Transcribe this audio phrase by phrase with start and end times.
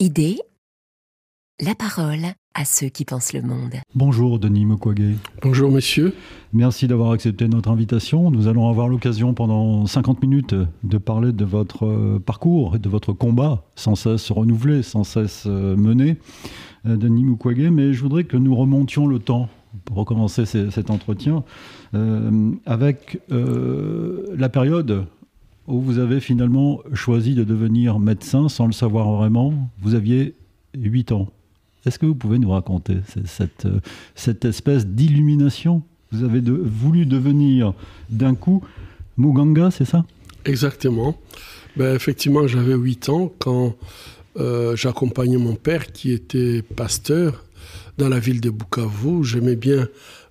[0.00, 0.38] Idée,
[1.60, 2.20] la parole
[2.54, 3.74] à ceux qui pensent le monde.
[3.96, 5.16] Bonjour Denis Mukwege.
[5.42, 6.14] Bonjour monsieur.
[6.52, 8.30] Merci d'avoir accepté notre invitation.
[8.30, 10.54] Nous allons avoir l'occasion pendant 50 minutes
[10.84, 15.46] de parler de votre euh, parcours et de votre combat sans cesse renouvelé, sans cesse
[15.48, 16.18] euh, mené,
[16.86, 17.68] euh, Denis Mukwege.
[17.68, 19.48] Mais je voudrais que nous remontions le temps
[19.84, 21.44] pour recommencer cet entretien
[22.64, 25.06] avec la période
[25.68, 29.52] où vous avez finalement choisi de devenir médecin sans le savoir vraiment.
[29.80, 30.34] Vous aviez
[30.74, 31.28] 8 ans.
[31.86, 33.80] Est-ce que vous pouvez nous raconter cette, euh,
[34.14, 37.74] cette espèce d'illumination Vous avez voulu devenir
[38.10, 38.62] d'un coup
[39.16, 40.04] Muganga, c'est ça?
[40.44, 41.16] Exactement.
[41.76, 43.74] Ben, effectivement, j'avais 8 ans quand
[44.38, 47.44] euh, j'accompagnais mon père qui était pasteur
[47.98, 49.24] dans la ville de Bukavu.
[49.24, 49.88] J'aimais bien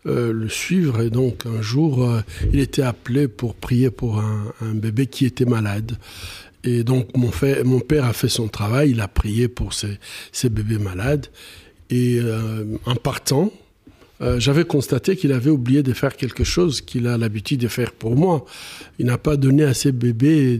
[0.07, 1.01] euh, le suivre.
[1.01, 2.21] Et donc un jour, euh,
[2.53, 5.97] il était appelé pour prier pour un, bébé qui était malade.
[6.63, 7.29] Et donc mon,
[7.79, 11.27] père a fait son travail, il a prié pour ces, bébés malades.
[11.89, 13.51] Et euh, en partant,
[14.37, 18.15] j'avais constaté qu'il avait oublié de faire quelque chose qu'il a l'habitude de faire pour
[18.15, 18.45] moi.
[18.97, 20.59] Il n'a pas donné à ses bébés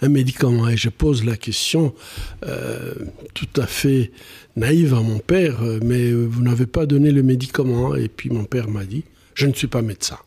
[0.00, 0.68] un, médicament.
[0.68, 1.94] Et je pose la question
[3.34, 4.10] tout à fait
[4.58, 7.94] naïve à mon père, euh, mais vous n'avez pas donné le médicament.
[7.94, 10.18] Et puis mon père m'a dit, je ne suis pas médecin.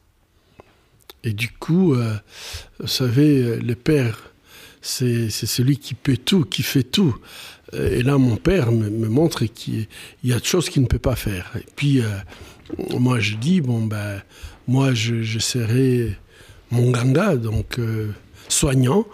[1.23, 2.15] Et du coup, euh,
[2.79, 4.31] vous savez, euh, le père,
[4.81, 7.15] c'est celui qui peut tout, qui fait tout.
[7.73, 9.87] Et là, mon père me, montre qu'il
[10.23, 11.51] y a de choses qu'il ne peut pas faire.
[11.55, 12.01] Et puis,
[12.99, 14.21] moi, je dis, bon, ben,
[14.67, 16.15] moi, je, serai
[16.71, 17.79] mon ganga, donc
[18.47, 19.05] soignant.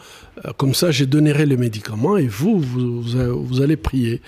[0.58, 4.22] Comme ça, je donnerai le médicament et vous, vous, vous allez prier.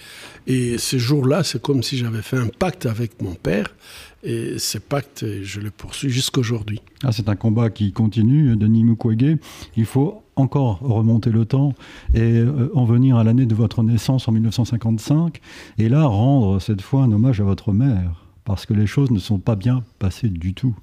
[0.47, 3.75] Et ce jour-là, c'est comme si j'avais fait un pacte avec mon père.
[4.23, 6.81] Et ce pacte, je le poursuis jusqu'aujourd'hui.
[7.03, 9.37] Ah, c'est un combat qui continue, Denis Mukwege.
[9.77, 11.73] Il faut encore remonter le temps
[12.13, 15.39] et euh, en venir à l'année de votre naissance en 1955.
[15.77, 18.25] Et là, rendre cette fois un hommage à votre mère.
[18.49, 20.75] Parce que les choses ne sont pas bien passées du tout.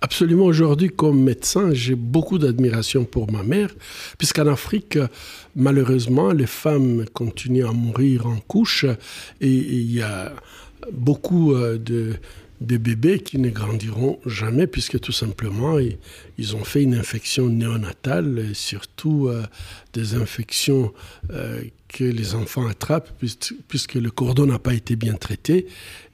[0.00, 3.70] Absolument, aujourd'hui, comme médecin, j'ai beaucoup d'admiration pour ma mère,
[4.18, 4.98] puisqu'en Afrique,
[5.54, 8.84] malheureusement, les femmes continuent à mourir en couche
[9.40, 10.32] et il y a
[10.92, 12.16] beaucoup euh, de,
[12.60, 18.54] bébés qui ne grandiront jamais, puisque tout simplement, ils, ont fait une infection néonatale, et
[18.54, 19.44] surtout euh,
[19.92, 20.92] des infections
[21.30, 23.12] euh, que les enfants attrapent,
[23.68, 25.68] puisque le cordon n'a pas été bien traité.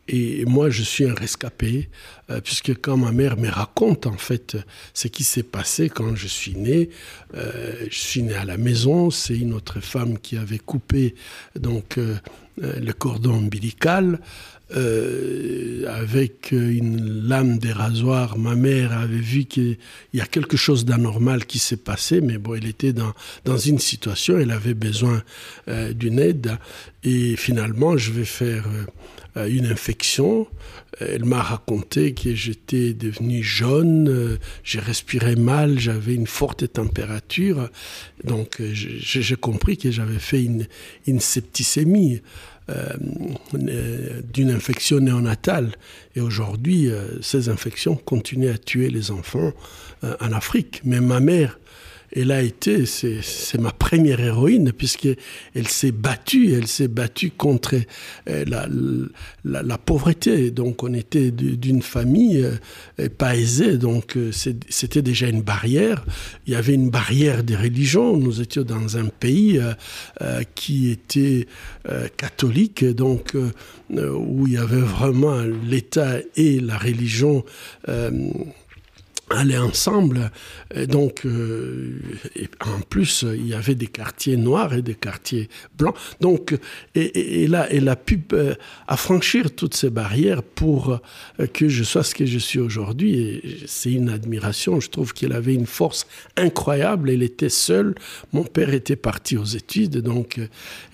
[0.06, 1.88] Et moi, je suis un rescapé,
[2.30, 4.56] euh, puisque quand ma mère me raconte en fait
[4.92, 6.90] ce qui s'est passé quand je suis né,
[7.34, 11.14] euh, je suis né à la maison, c'est une autre femme qui avait coupé
[11.58, 12.16] donc euh,
[12.58, 14.20] le cordon ombilical.
[14.70, 19.78] avec une lame des rasoirs, ma mère avait vu qu'il
[20.12, 23.12] y a quelque chose d'anormal qui s'est passé, mais bon, elle était dans,
[23.44, 25.22] dans une situation, elle avait besoin
[25.68, 26.58] d'une aide,
[27.04, 28.64] et finalement, je vais faire
[29.36, 30.46] une infection.
[31.00, 37.68] Elle m'a raconté que j'étais devenu jaune, euh, j'ai respiré mal, j'avais une forte température.
[38.22, 40.66] Donc euh, j'ai compris que j'avais fait une,
[41.06, 42.22] une septicémie.
[44.32, 45.72] d'une infection néonatale.
[46.16, 46.88] Et aujourd'hui,
[47.20, 49.52] ces infections continuent à tuer les enfants
[50.02, 50.80] en Afrique.
[50.82, 51.58] Mais ma mère
[52.14, 57.74] elle a été, c'est ma première héroïne, puisqu'elle s'est battue, elle s'est battue contre
[58.28, 58.68] euh, la,
[59.62, 60.50] la, pauvreté.
[60.52, 62.44] Donc on était d'une famille
[63.00, 64.30] euh, pas aisée, donc euh,
[64.68, 66.04] c'était déjà une barrière.
[66.46, 68.16] Il y avait une barrière des religions.
[68.16, 69.60] Nous étions dans un pays
[70.54, 71.46] qui était
[72.16, 73.34] catholique, donc
[73.90, 77.44] où il y avait vraiment l'État et la religion
[79.30, 80.30] aller ensemble.
[80.88, 81.98] Donc, euh,
[82.60, 85.48] en plus, il y avait des quartiers noirs et des quartiers
[85.78, 85.94] blancs.
[86.20, 86.56] Donc,
[86.94, 88.54] et, là, elle a pu euh,
[88.88, 91.00] affranchir toutes ces barrières pour
[91.40, 93.64] euh, que je sois ce que je suis aujourd'hui.
[93.66, 94.80] C'est une admiration.
[94.80, 96.06] Je trouve qu'elle avait une force
[96.36, 97.10] incroyable.
[97.10, 97.94] Elle était seule.
[98.32, 99.98] Mon père était parti aux études.
[99.98, 100.40] Donc,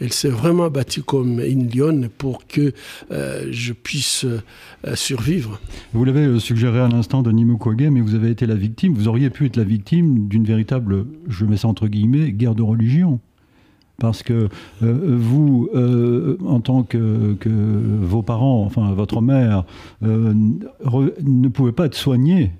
[0.00, 2.72] elle s'est vraiment battue comme une lionne pour que
[3.10, 4.26] je puisse
[4.94, 5.60] survivre.
[5.92, 9.30] Vous l'avez suggéré à l'instant de Nimukwege, mais vous avez été la victime, vous auriez
[9.30, 13.20] pu être la victime d'une véritable, je mets ça entre guillemets, guerre de religion.
[14.00, 14.48] Parce que
[14.82, 17.36] euh, vous, euh, en tant que,
[18.00, 19.64] vos parents, enfin votre mère,
[20.02, 20.32] euh,
[21.22, 22.52] ne pouvez pas être soignée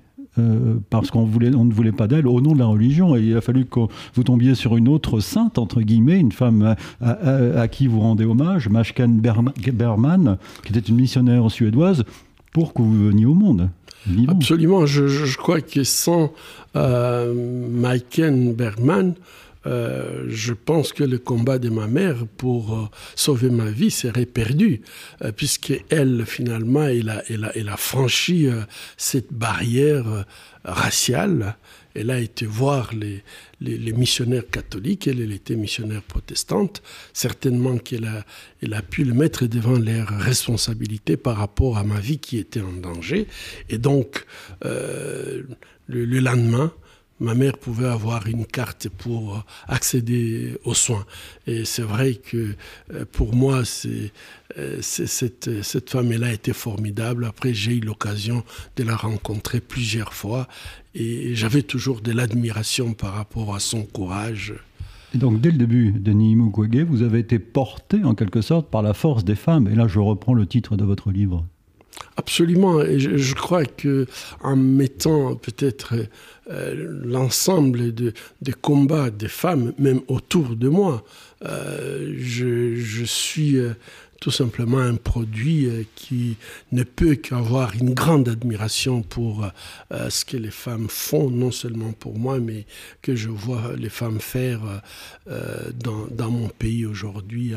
[0.89, 3.17] parce qu'on on ne voulait pas d'elle au nom de la religion.
[3.17, 3.81] Et il a fallu que
[4.13, 8.69] vous tombiez sur une autre sainte, entre guillemets, une femme à, qui vous rendez hommage,
[8.69, 12.05] Mashkan Berman, qui était une missionnaire suédoise,
[12.51, 13.69] pour que vous veniez au monde.
[14.27, 14.85] Absolument.
[14.85, 16.33] Je, crois que sans
[16.75, 17.33] euh,
[18.53, 19.13] Bergman,
[19.67, 24.25] euh, je pense que le combat de ma mère pour euh, sauver ma vie serait
[24.25, 24.81] perdu,
[25.23, 27.09] euh, puisque elle, finalement, elle
[27.69, 28.47] a, franchi
[28.97, 30.25] cette barrière
[30.63, 31.55] raciale.
[31.95, 33.23] Elle a été voir les,
[33.59, 36.81] les, missionnaires catholiques, elle, était missionnaire protestante.
[37.13, 38.25] Certainement qu'elle a,
[38.61, 42.61] elle a pu le mettre devant leurs responsabilités par rapport à ma vie qui était
[42.61, 43.27] en danger.
[43.69, 44.25] Et donc,
[44.65, 45.43] euh,
[45.87, 46.71] le, le lendemain,
[47.21, 51.05] ma mère pouvait avoir une carte pour accéder aux soins.
[51.45, 52.55] Et c'est vrai que
[52.93, 57.25] euh, pour moi, euh, cette, cette femme-là été formidable.
[57.25, 58.43] Après, j'ai eu l'occasion
[58.75, 60.47] de la rencontrer plusieurs fois
[60.93, 64.53] et j'avais toujours de l'admiration par rapport à son courage.
[65.13, 68.81] Et donc, dès le début, Denis Mukwege, vous avez été porté en quelque sorte par
[68.81, 69.67] la force des femmes.
[69.67, 71.45] Et là, je reprends le titre de votre livre.
[72.17, 72.81] Absolument.
[72.81, 74.07] Et je, je crois que
[74.41, 75.93] en mettant peut-être
[76.49, 81.03] euh, l'ensemble de, des combats des femmes, même autour de moi,
[81.43, 83.73] euh, je, je, suis euh,
[84.21, 86.37] tout simplement un produit euh, qui
[86.71, 89.45] ne peut qu'avoir une grande admiration pour
[89.91, 92.67] euh, ce que les femmes font, non seulement pour moi, mais
[93.01, 94.61] que je vois les femmes faire
[95.27, 97.53] euh, dans, dans, mon pays aujourd'hui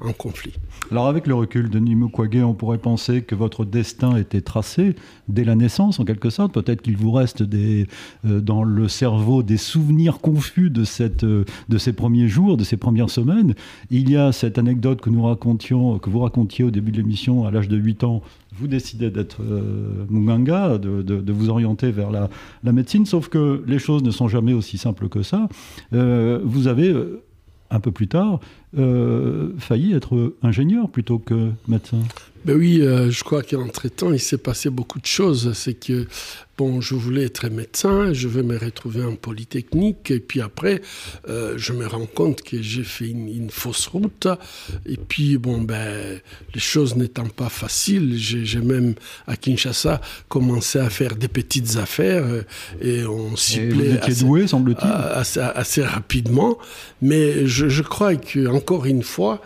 [0.00, 0.52] en, conflit.
[0.90, 4.94] Alors avec le recul de Nimo Kwage, on pourrait penser que votre destin était tracé
[5.28, 6.52] dès la naissance, en quelque sorte.
[6.52, 7.86] Peut-être qu'il vous reste des,
[8.24, 12.64] euh, dans le cerveau des souvenirs confus de, cette, euh, de ces premiers jours, de
[12.64, 13.54] ces premières semaines.
[13.90, 17.46] Il y a cette anecdote que nous racontions que vous racontiez au début de l'émission,
[17.46, 18.22] à l'âge de 8 ans,
[18.56, 22.28] vous décidez d'être euh, Munganga, de, vous orienter vers la,
[22.72, 25.48] médecine, sauf que les choses ne sont jamais aussi simples que ça.
[25.92, 27.22] Euh, vous avez, euh,
[27.70, 28.40] un peu plus tard,
[28.78, 31.98] euh, failli être ingénieur plutôt que médecin.
[32.44, 35.54] Ben oui, euh, je crois qu'entre-temps, il s'est passé beaucoup de choses.
[35.54, 36.06] C'est que,
[36.58, 40.82] bon, je voulais être médecin, je vais me retrouver en polytechnique, et puis après,
[41.26, 44.28] euh, je me rends compte que j'ai fait une, une, fausse route.
[44.84, 46.20] Et puis, bon, ben,
[46.54, 48.94] les choses n'étant pas faciles, j'ai même,
[49.26, 52.26] à Kinshasa, commencé à faire des petites affaires,
[52.82, 56.58] et on s'y plaît assez, doué, semble-t-il assez, assez, rapidement.
[57.00, 59.42] Mais je, je crois que, encore une fois, euh,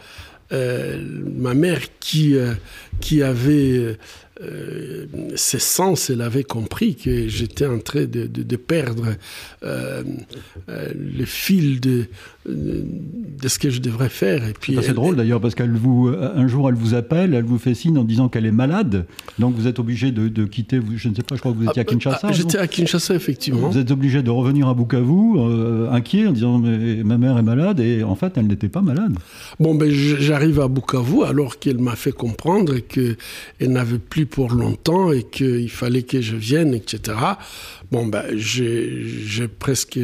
[0.50, 2.54] ma mère qui, euh,
[3.00, 3.96] qui avait
[4.40, 9.16] euh, ses sens, elle avait compris que j'étais en train de, de, perdre
[9.64, 10.04] euh,
[10.68, 12.06] euh, le fil de,
[12.46, 14.46] de ce que je devrais faire.
[14.46, 17.58] Et puis c'est drôle d'ailleurs parce qu'elle vous un jour elle vous appelle, elle vous
[17.58, 19.06] fait signe en disant qu'elle est malade,
[19.38, 20.80] donc vous êtes obligé de, de, quitter.
[20.96, 22.20] Je ne sais pas, je crois que vous étiez ah, à Kinshasa.
[22.22, 23.68] Ah, J'étais à Kinshasa effectivement.
[23.68, 27.42] Vous êtes obligé de revenir à Bukavu, euh, inquiet en disant mais ma mère est
[27.42, 29.14] malade et en fait elle n'était pas malade.
[29.60, 33.16] Bon ben j'arrive à Bukavu alors qu'elle m'a fait comprendre que
[33.60, 37.16] elle n'avait plus pour longtemps et qu'il fallait que je vienne, etc.
[37.90, 39.98] Bon, ben, j'ai presque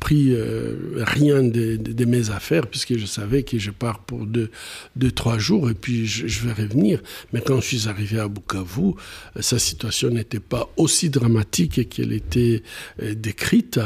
[0.00, 4.50] pris euh, rien de, mes affaires puisque je savais que je pars pour deux,
[4.96, 7.00] deux trois jours et puis je, vais revenir.
[7.32, 8.94] Mais quand je suis arrivé à Bukavu,
[9.36, 12.62] euh, sa situation n'était pas aussi dramatique qu'elle était
[13.02, 13.78] euh, décrite.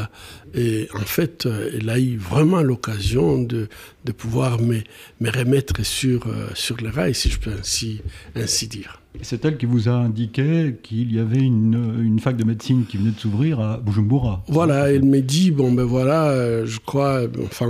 [0.53, 3.67] Et en fait, elle a eu vraiment l'occasion de,
[4.05, 4.79] de pouvoir me,
[5.19, 8.01] me remettre sur, sur les rails, si je peux ainsi,
[8.35, 9.01] ainsi dire.
[9.21, 12.97] C'est elle qui vous a indiqué qu'il y avait une, une, fac de médecine qui
[12.97, 14.43] venait de s'ouvrir à Bujumbura.
[14.47, 17.69] Voilà, elle m'a dit bon ben voilà, euh, je crois, enfin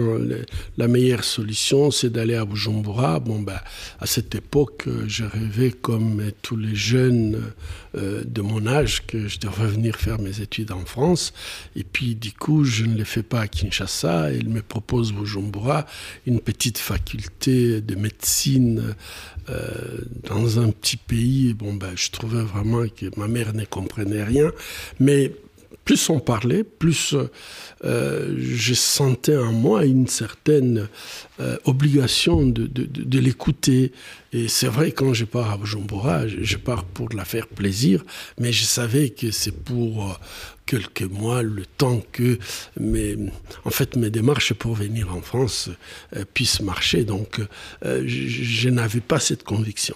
[0.77, 3.19] la meilleure solution c'est d'aller à Bujumbura.
[3.19, 3.59] Bon ben
[3.99, 7.39] à cette époque, euh, je rêvais comme tous les jeunes
[7.95, 11.33] euh, de mon âge que je devrais venir faire mes études en France.
[11.75, 14.31] Et puis du coup, je ne les fais pas à Kinshasa.
[14.31, 15.85] Elle me propose Bujumbura,
[16.25, 18.95] une petite faculté de médecine
[19.49, 19.99] euh,
[20.29, 21.53] dans un petit pays.
[21.53, 24.51] Bon ben je trouvais vraiment que ma mère ne comprenait rien,
[24.99, 25.31] mais
[25.83, 27.15] plus on parlait, plus
[27.83, 30.87] euh, je sentais en moi une certaine
[31.39, 33.91] euh, obligation de, l'écouter.
[34.33, 38.03] Et c'est vrai, quand je pars à Bujumbura, je, pars pour la faire plaisir,
[38.39, 40.13] mais je savais que c'est pour euh,
[40.65, 42.37] quelques mois, le temps que
[42.79, 43.15] mes,
[43.63, 45.69] en fait, mes démarches pour venir en France
[46.15, 47.03] euh, puissent marcher.
[47.03, 47.39] Donc,
[47.85, 49.95] euh, je, je n'avais pas cette conviction.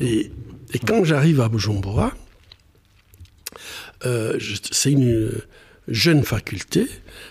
[0.00, 0.30] Et,
[0.72, 2.12] et quand j'arrive à Bujumbura,
[4.04, 4.38] euh,
[4.70, 5.30] c'est une
[5.86, 6.86] jeune faculté,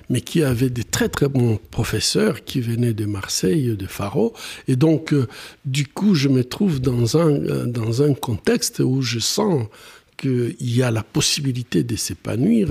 [0.09, 4.33] mais qui avait des très très bons professeurs qui venaient de Marseille, de Faro.
[4.67, 5.27] Et donc, euh,
[5.65, 9.67] du coup, je me trouve dans un, euh, dans un contexte où je sens
[10.17, 12.69] qu'il y a la possibilité de s'épanouir.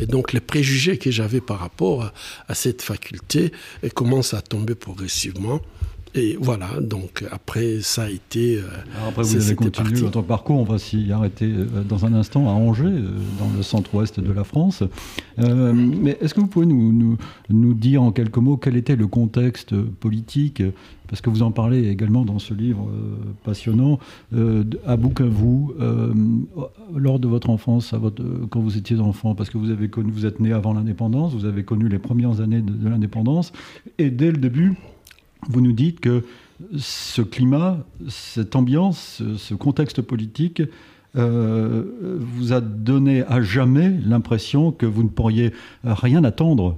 [0.00, 2.14] Et donc, les préjugés que j'avais par rapport à,
[2.48, 3.52] à cette faculté
[3.94, 5.60] commencent à tomber progressivement
[6.14, 8.56] Et voilà, donc après, ça a été.
[8.56, 8.62] Euh,
[9.08, 12.52] après, vous avez continué votre parcours, on va s'y arrêter euh, dans un instant, à
[12.52, 14.82] Angers, euh, dans le centre-ouest de la France.
[15.36, 17.18] mais est-ce que vous pouvez nous, nous,
[17.50, 20.62] nous, dire en quelques mots quel était le contexte politique
[21.08, 22.86] parce que vous en parlez également dans ce livre
[23.42, 23.98] passionnant,
[24.86, 25.68] à Bukavu,
[26.94, 30.10] lors de votre enfance, à votre, quand vous étiez enfant, parce que vous avez connu,
[30.12, 33.52] vous êtes né avant l'indépendance, vous avez connu les premières années de, de l'indépendance,
[33.96, 34.76] et dès le début,
[35.48, 36.24] vous nous dites que
[36.76, 37.78] ce climat,
[38.08, 40.62] cette ambiance, ce contexte politique
[41.16, 41.84] euh,
[42.20, 45.52] vous a donné à jamais l'impression que vous ne pourriez
[45.84, 46.76] rien attendre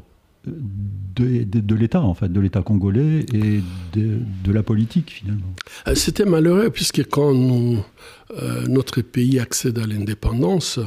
[0.51, 3.61] de, de, l'État, en fait, de l'État congolais et
[3.93, 5.55] de, la politique, finalement.
[5.87, 10.79] Euh, c'était malheureux, puisque quand euh, notre pays accède à l'indépendance,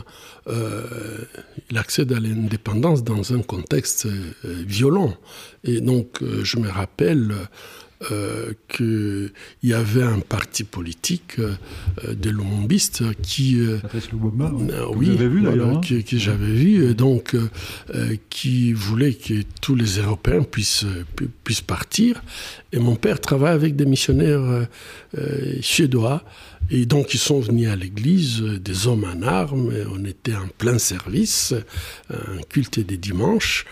[0.47, 4.07] il accède à l'indépendance dans un contexte
[4.43, 5.13] violent.
[5.63, 7.33] Et donc, je me rappelle
[8.11, 9.31] euh, qu'il
[9.63, 11.53] y avait un parti politique euh,
[12.13, 13.59] des Lumumbistes qui.
[13.59, 13.79] Euh,
[14.95, 15.77] oui, vu d'ailleurs.
[15.77, 15.81] Hein.
[15.81, 17.35] que, j'avais vu, donc
[18.29, 20.85] qui voulait que tous les Européens puissent,
[21.43, 22.23] puissent partir.
[22.71, 24.67] Et mon père travaille avec des missionnaires
[25.61, 26.23] suédois.
[26.69, 30.77] Et donc ils sont venus à l'église, des hommes en armes, on était en plein
[30.77, 31.53] service,
[32.09, 33.65] un culte des dimanches.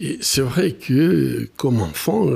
[0.00, 2.28] Et c'est vrai que, comme enfant,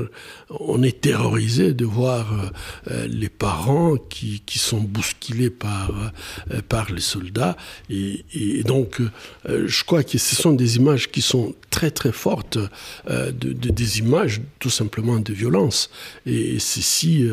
[0.50, 2.50] on est terrorisé de voir
[2.90, 6.12] euh, les parents qui, sont bousculés par,
[6.50, 7.57] euh, les soldats.
[7.88, 9.00] Et, donc,
[9.49, 12.59] euh, je crois que ce sont des images qui sont très très fortes,
[13.09, 15.90] de, de, des images tout simplement de violence.
[16.26, 17.26] Et ceci,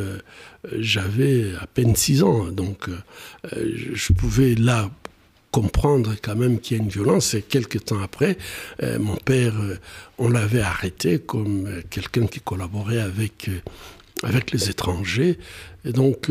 [0.77, 2.89] j'avais à peine six ans, donc
[3.53, 4.89] je pouvais là
[5.51, 7.33] comprendre quand même qu'il y a une violence.
[7.33, 8.37] Et quelques temps après,
[8.83, 9.77] euh, mon père, euh,
[10.17, 13.49] on l'avait arrêté comme euh, quelqu'un qui collaborait avec,
[14.23, 15.39] avec les étrangers.
[15.85, 16.29] Et donc,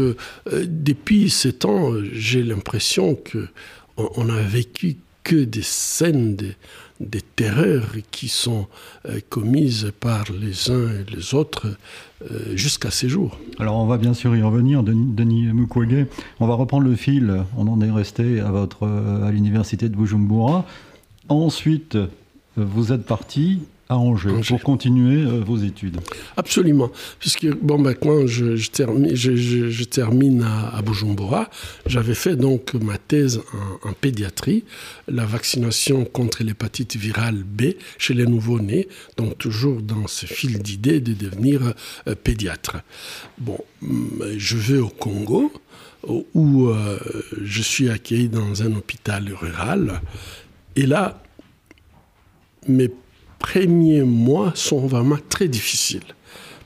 [0.52, 3.48] depuis ces temps, j'ai l'impression que
[3.96, 6.52] on, a vécu que des scènes de,
[7.00, 8.68] des terreurs qui sont
[9.30, 11.66] commises par les uns et les autres
[12.54, 13.38] jusqu'à ces jours.
[13.58, 16.06] Alors on va bien sûr y revenir, Denis, Mukwege.
[16.40, 17.44] On va reprendre le fil.
[17.56, 20.64] On en est resté à, votre, à l'université de Bujumbura.
[21.28, 21.96] Ensuite,
[22.56, 25.98] vous êtes parti à Angers, pour continuer euh, vos études.
[26.36, 26.90] Absolument.
[27.18, 31.48] Puisque, bon, maintenant, je, je, termine, je, je, termine à, à Bujumbura.
[31.86, 33.40] J'avais fait donc ma thèse
[33.84, 34.64] en, en, pédiatrie,
[35.08, 41.00] la vaccination contre l'hépatite virale B chez les nouveau-nés, donc toujours dans ce fil d'idée
[41.00, 41.72] de devenir
[42.06, 42.76] euh, pédiatre.
[43.38, 43.58] Bon,
[44.36, 45.52] je vais au Congo,
[46.34, 46.98] où euh,
[47.42, 50.00] je suis accueilli dans un hôpital rural.
[50.76, 51.22] Et là,
[52.66, 52.90] mes
[53.38, 56.14] premiers mois sont vraiment très difficiles,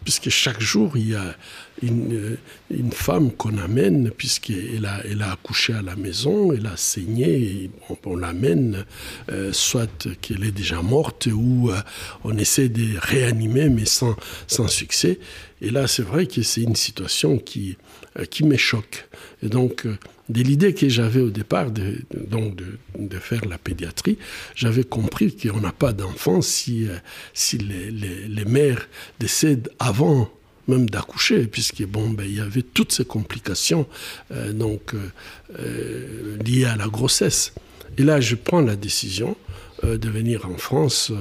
[0.05, 1.37] puisque chaque jour, il y a
[1.83, 2.37] une,
[2.71, 7.71] une femme qu'on amène, puisqu'elle a, elle a accouché à la maison, elle a saigné,
[8.05, 8.85] on, l'amène,
[9.31, 11.81] euh, soit qu'elle est déjà morte, ou euh,
[12.25, 14.15] on essaie de réanimer, mais sans,
[14.47, 15.19] sans succès.
[15.61, 17.77] Et là, c'est vrai que c'est une situation qui,
[18.19, 19.09] euh, qui me choque.
[19.43, 19.87] Et donc,
[20.33, 22.57] de l'idée que j'avais au départ de, donc
[22.99, 24.19] de, faire la pédiatrie,
[24.55, 26.97] j'avais compris qu'on n'a pas d'enfants si, euh,
[27.35, 28.89] si les, les, mères
[29.21, 30.31] décèdent avant
[30.69, 33.87] même d'accoucher, puisque bon, ben, il y avait toutes ces complications
[34.33, 37.53] euh, donc, euh, liées à la grossesse.
[37.99, 39.37] Et là, je prends la décision
[39.83, 41.13] de venir en France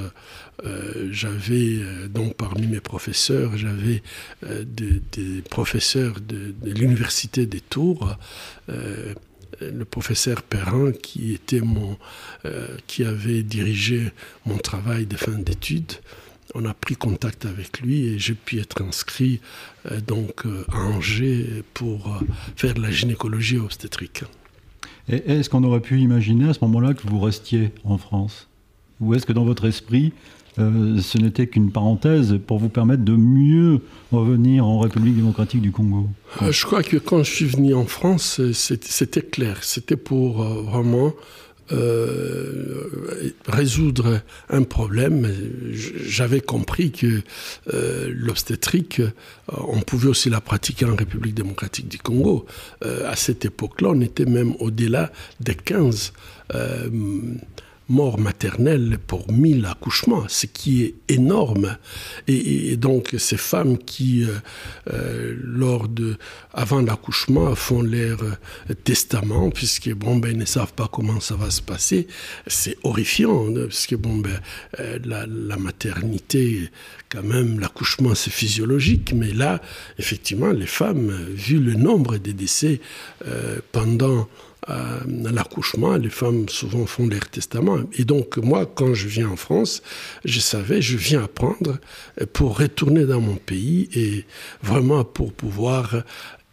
[0.63, 4.03] euh, j'avais euh, donc parmi mes professeurs, j'avais
[4.45, 8.17] euh, des, professeurs de, l'université des Tours
[9.59, 11.97] le professeur Perrin qui était mon
[12.87, 14.11] qui avait dirigé
[14.45, 15.93] mon travail de fin d'études
[16.55, 19.39] on a pris contact avec lui et j'ai pu être inscrit
[20.07, 22.19] donc à Angers pour
[22.55, 24.23] faire de la gynécologie obstétrique.
[25.07, 28.47] Est-ce qu'on aurait pu imaginer à ce moment-là que vous restiez en France?
[28.99, 30.13] Ou est-ce que dans votre esprit,
[30.59, 33.79] euh, ce n'était qu'une parenthèse pour vous permettre de mieux
[34.11, 36.09] revenir en République démocratique du Congo
[36.41, 39.63] euh, Je crois que quand je suis venu en France, c'était clair.
[39.63, 41.13] C'était pour euh, vraiment
[43.47, 45.25] résoudre un problème.
[45.71, 47.21] J'avais compris que
[48.09, 49.01] l'obstétrique,
[49.47, 52.45] on pouvait aussi la pratiquer en République démocratique du Congo.
[52.81, 56.11] à cette époque-là, on était même au-delà des 15
[57.91, 61.77] morts maternelles pour 1000 accouchements, ce qui est énorme.
[62.27, 64.25] Et, donc ces femmes qui,
[65.43, 66.17] lors de,
[66.53, 68.19] avant l'accouchement, font leur
[68.83, 72.07] testament, puisque bon, ben, ne savent pas comment ça va se passer,
[72.47, 74.39] c'est horrifiant, hein, parce que bon, ben,
[75.05, 76.69] la, maternité,
[77.09, 79.61] quand même, l'accouchement, c'est physiologique, mais là,
[79.97, 82.79] effectivement, les femmes, vu le nombre de décès
[83.27, 84.27] euh, pendant
[84.69, 87.79] euh, l'accouchement, les femmes souvent font leur testament.
[87.93, 89.81] Et donc, moi, quand je viens en France,
[90.23, 91.77] je savais, je viens apprendre
[92.33, 94.25] pour retourner dans mon pays et
[94.61, 96.03] vraiment pour pouvoir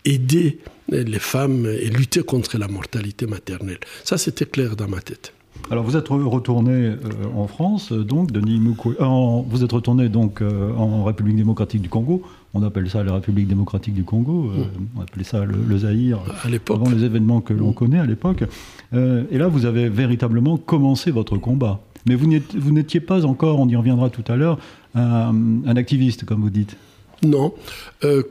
[0.04, 3.80] aider les femmes et lutter contre la mortalité maternelle.
[4.04, 5.34] Ça, c'était clair dans ma tête.
[5.70, 6.96] Alors vous êtes retourné euh,
[7.34, 8.96] en France, donc Denis Mukwege.
[9.00, 12.22] vous êtes retourné donc euh, en République démocratique du Congo.
[12.54, 14.50] On appelle ça la République démocratique du Congo.
[14.50, 14.86] Euh, mm.
[14.96, 16.78] On appelait ça le, Zaïre à l'époque.
[16.80, 17.74] Avant les événements que l'on mm.
[17.74, 18.44] connaît à l'époque.
[18.92, 21.80] et là, vous avez véritablement commencé votre combat.
[22.06, 24.58] Mais vous n'étiez pas encore, on y reviendra tout à l'heure,
[24.94, 25.34] un,
[25.66, 26.76] un, activiste, comme vous dites.
[27.22, 27.52] Non.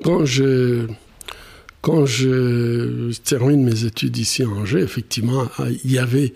[0.04, 0.88] quand je
[1.82, 6.34] quand je termine mes études ici à Angers, effectivement, ah, il y avait,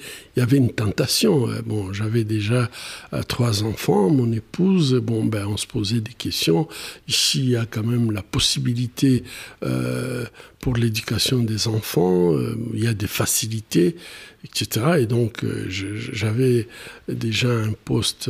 [0.52, 1.50] une tentation.
[1.50, 2.70] Euh, bon, j'avais déjà
[3.14, 4.94] euh, trois enfants, mon épouse.
[4.96, 6.68] Bon, ben, on se posait des questions.
[7.08, 9.24] Ici, il y a quand même la possibilité
[9.64, 10.26] euh,
[10.62, 12.34] pour l'éducation des enfants.
[12.74, 13.96] il y a des facilités
[14.44, 14.86] etc.
[15.00, 16.68] Et donc, euh, j'avais
[17.08, 18.30] déjà un poste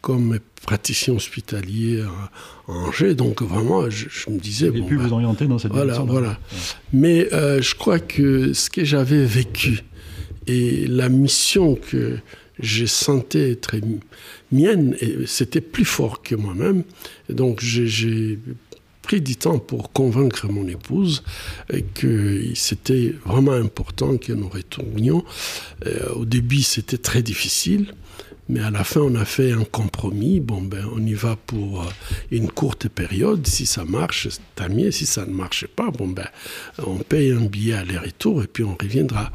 [0.00, 3.14] comme praticien hospitalier à Angers.
[3.14, 4.68] Donc, vraiment, je, me disais...
[4.68, 6.06] Vous pu vous orienter dans cette voilà, direction.
[6.06, 6.38] Voilà.
[6.92, 9.80] Mais euh, je crois que ce que j'avais vécu
[10.46, 12.18] et la mission que
[12.58, 13.76] je sentais être
[14.50, 14.96] mienne,
[15.26, 16.84] c'était plus fort que moi-même.
[17.28, 18.38] Donc, j'ai
[19.02, 21.22] pris du temps pour convaincre mon épouse
[21.94, 25.24] que c'était vraiment important que nous retournions.
[25.86, 27.92] Euh, au début, c'était très difficile.
[28.48, 30.40] Mais à la fin, on a fait un compromis.
[30.40, 31.86] Bon, ben, on y va pour euh,
[32.30, 33.46] une courte période.
[33.46, 34.68] Si ça marche, tant.
[34.90, 36.26] Si ça ne marche pas, bon, ben,
[36.84, 39.32] on paye un billet aller-retour et puis on reviendra.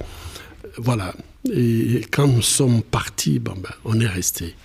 [0.78, 1.16] Voilà.
[1.52, 4.56] Et quand nous sommes partis, bon, ben, on est resté.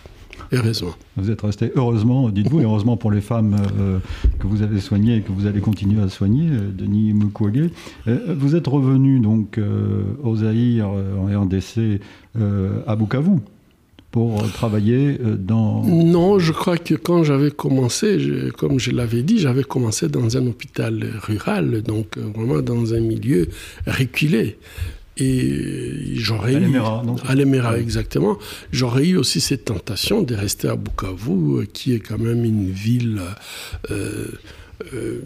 [1.17, 3.99] Vous êtes resté heureusement, dites-vous, et heureusement pour les femmes euh,
[4.39, 7.71] que vous avez soignées et que vous allez continuer à soigner, euh, Denis Mukwege.
[8.07, 9.59] Euh, vous êtes revenu donc
[10.23, 12.01] au Zaïre en RDC
[12.87, 13.39] à Bukavu
[14.11, 15.83] pour travailler dans...
[15.85, 20.47] Non, je crois que quand j'avais commencé, comme je l'avais dit, j'avais commencé dans un
[20.47, 23.49] hôpital rural, donc vraiment dans un milieu
[23.87, 24.59] reculé.
[25.23, 26.79] Et j'aurais eu.
[27.27, 28.39] À l'Emera, exactement.
[28.73, 33.21] J'aurais eu aussi cette tentation de rester à Bukavu, qui est quand même une ville.
[33.91, 34.27] Euh,
[34.95, 35.21] euh,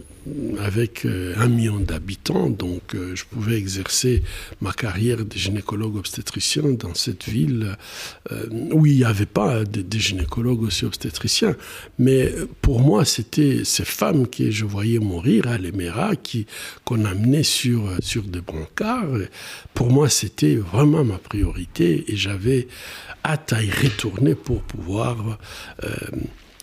[0.59, 4.23] avec euh, un million d'habitants, donc euh, je pouvais exercer
[4.61, 7.77] ma carrière de gynécologue obstétricien dans cette ville
[8.73, 11.55] où il n'y avait pas de, gynécologues aussi obstétriciens.
[11.99, 16.47] Mais pour moi, c'était ces femmes que je voyais mourir à l'Emera, qui
[16.85, 19.19] qu'on amenait sur, sur des brancards.
[19.75, 22.66] Pour moi, c'était vraiment ma priorité et j'avais
[23.25, 25.38] hâte à y retourner pour pouvoir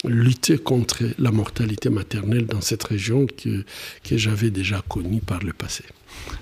[0.03, 3.63] lutter contre la mortalité maternelle dans cette région que,
[4.03, 5.83] que j'avais déjà connue par le passé.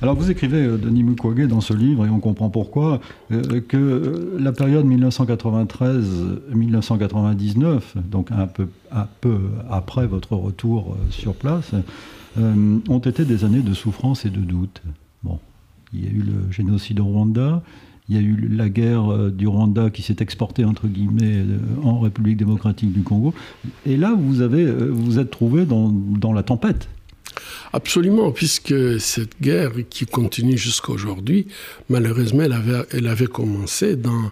[0.01, 2.99] Alors vous écrivez, euh, Denis Mukwege, dans ce livre, et on comprend pourquoi,
[3.31, 11.35] euh, que euh, la période 1993-1999, donc un peu, un peu après votre retour sur
[11.35, 11.71] place,
[12.37, 14.81] ont été des années de souffrance et de doute.
[15.21, 15.37] Bon,
[15.93, 17.61] il y a eu le génocide au Rwanda,
[18.11, 21.57] il y a eu la guerre euh, du Rwanda qui s'est exportée entre guillemets euh,
[21.83, 23.33] en République démocratique du Congo.
[23.85, 26.89] Et là, vous euh, vous êtes trouvé dans, dans la tempête.
[27.71, 31.47] Absolument, puisque cette guerre qui continue jusqu'à aujourd'hui,
[31.89, 34.31] malheureusement, elle avait, elle avait commencé dans,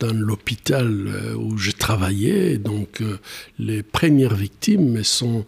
[0.00, 2.58] dans l'hôpital où je travaillais.
[2.58, 3.00] Donc,
[3.60, 5.44] les premières victimes sont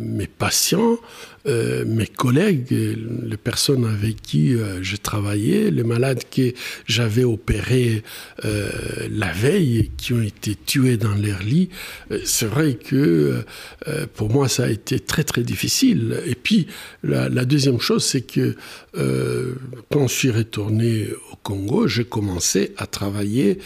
[0.00, 0.96] mes patients,
[1.46, 6.54] euh, mes collègues, les personnes avec qui euh, je travaillais, les malades que
[6.86, 8.02] j'avais opérés
[8.46, 8.70] euh,
[9.10, 11.68] la veille, qui ont été tués dans leur lit,
[12.24, 13.44] c'est vrai que
[14.14, 16.18] pour moi ça a été très très difficile.
[16.26, 16.66] Et puis
[17.02, 18.56] la, deuxième chose, c'est que
[19.90, 23.58] quand je suis retourné au Congo, j'ai commencé à travailler.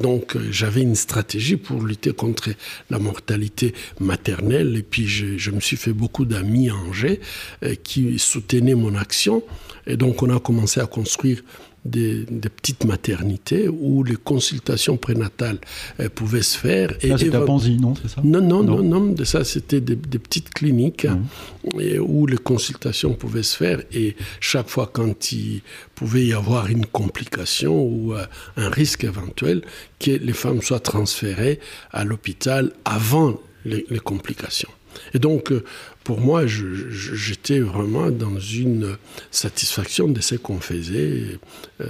[0.00, 2.50] donc j'avais une stratégie pour lutter contre
[2.88, 4.76] la mortalité maternelle.
[4.76, 7.20] Et puis je me suis fait beaucoup d'amis Angers
[7.64, 9.42] euh, qui soutenait mon action.
[9.86, 11.42] Et donc on a commencé à construire
[11.84, 15.58] des, petites maternités où les consultations prénatales
[15.98, 16.92] euh, pouvaient se faire.
[17.02, 20.50] Et c'était à Panzy, non C'est ça non, non, non, non, ça c'était des, petites
[20.50, 22.00] cliniques mmh.
[22.00, 25.62] où les consultations pouvaient se faire et chaque fois quand il
[25.94, 28.24] pouvait y avoir une complication ou euh,
[28.56, 29.62] un risque éventuel,
[29.98, 31.60] que les femmes soient transférées
[31.92, 34.70] à l'hôpital avant les, complications.
[35.14, 35.64] Et donc, euh,
[36.04, 38.96] pour moi, j'étais vraiment dans une
[39.30, 41.38] satisfaction de ce qu'on faisait
[41.80, 41.86] euh,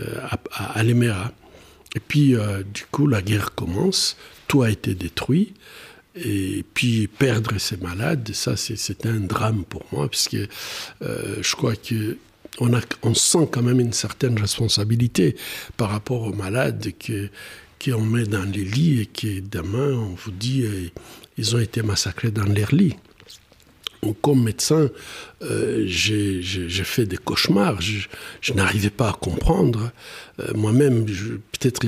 [0.53, 4.17] à, à, Et puis, euh, du coup, la guerre commence,
[4.49, 5.55] tout a été détruit.
[6.17, 10.49] Et puis perdre ces malades, ça c'est un drame pour moi, parce que
[11.01, 12.17] je crois que
[12.59, 15.37] on, sent quand même une certaine responsabilité
[15.77, 16.93] par rapport aux malades
[17.83, 20.65] qu'on met dans les lits et que demain on vous dit
[21.40, 22.96] ils ont été massacrés dans leur lit
[24.22, 24.88] comme médecin,
[25.42, 27.81] euh, j'ai fait des cauchemars.
[27.81, 29.92] Je, n'arrivais pas à comprendre.
[30.40, 31.87] Euh, moi-même, peut-être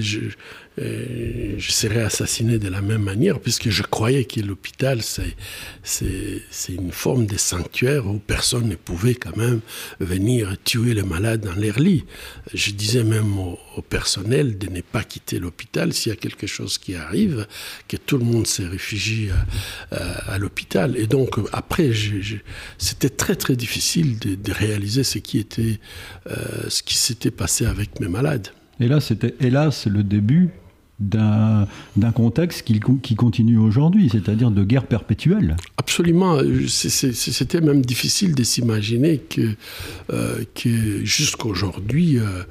[0.78, 5.34] je, euh, serais assassiné de la même manière, puisque je croyais que l'hôpital, c'est
[6.68, 9.60] une forme de sanctuaire où personne ne pouvait quand même
[10.00, 12.04] venir tuer les malades dans leur lit.
[12.54, 13.58] Je disais même au,
[13.88, 17.46] personnel de ne pas quitter l'hôpital s'il y a quelque chose qui arrive,
[17.88, 19.30] que tout le monde se réfugie
[19.90, 20.96] à, à l'hôpital.
[20.96, 21.90] Et donc, après,
[22.78, 25.80] c'était très très difficile de, réaliser ce qui était,
[26.26, 28.48] euh, ce qui s'était passé avec mes malades.
[28.80, 30.50] Et là, c'était hélas le début
[31.08, 35.56] d'un contexte qui, qui continue aujourd'hui, c'est-à-dire de guerre perpétuelle.
[35.76, 36.38] Absolument.
[36.68, 39.54] C'était même difficile de s'imaginer que,
[40.12, 42.42] euh, que jusqu'à aujourd'hui, euh,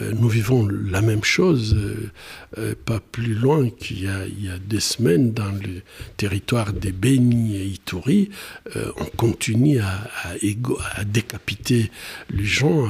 [0.00, 1.76] euh, nous vivons la même chose,
[2.84, 5.82] pas plus loin qu'il y, y, a des semaines dans le
[6.16, 8.30] territoire des Béni et Ituri.
[8.74, 11.90] on continue à, à, décapiter
[12.30, 12.88] les gens,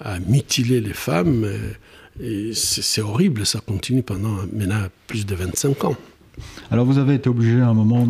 [0.00, 1.46] à mutiler les femmes.
[2.52, 5.96] C'est horrible, ça continue pendant maintenant plus de 25 ans.
[6.70, 8.06] Alors vous avez été obligé à un moment,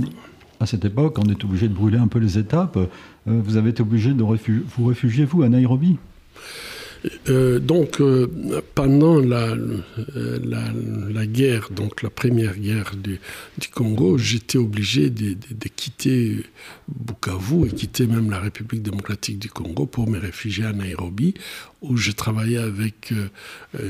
[0.61, 2.77] à cette époque, on est obligé de brûler un peu les étapes.
[2.77, 2.87] Euh,
[3.27, 5.99] vous avez été obligé de vous réfugier, vous, à Nairobi?
[7.29, 8.29] Euh, donc, euh,
[8.75, 9.55] pendant la,
[10.15, 13.21] la, guerre, donc la première guerre du,
[13.73, 15.37] Congo, j'étais obligé de,
[15.77, 16.43] quitter
[16.89, 21.35] Bukavu et quitter même la République démocratique du Congo pour me réfugier à Nairobi,
[21.83, 23.29] où je travaillais avec euh,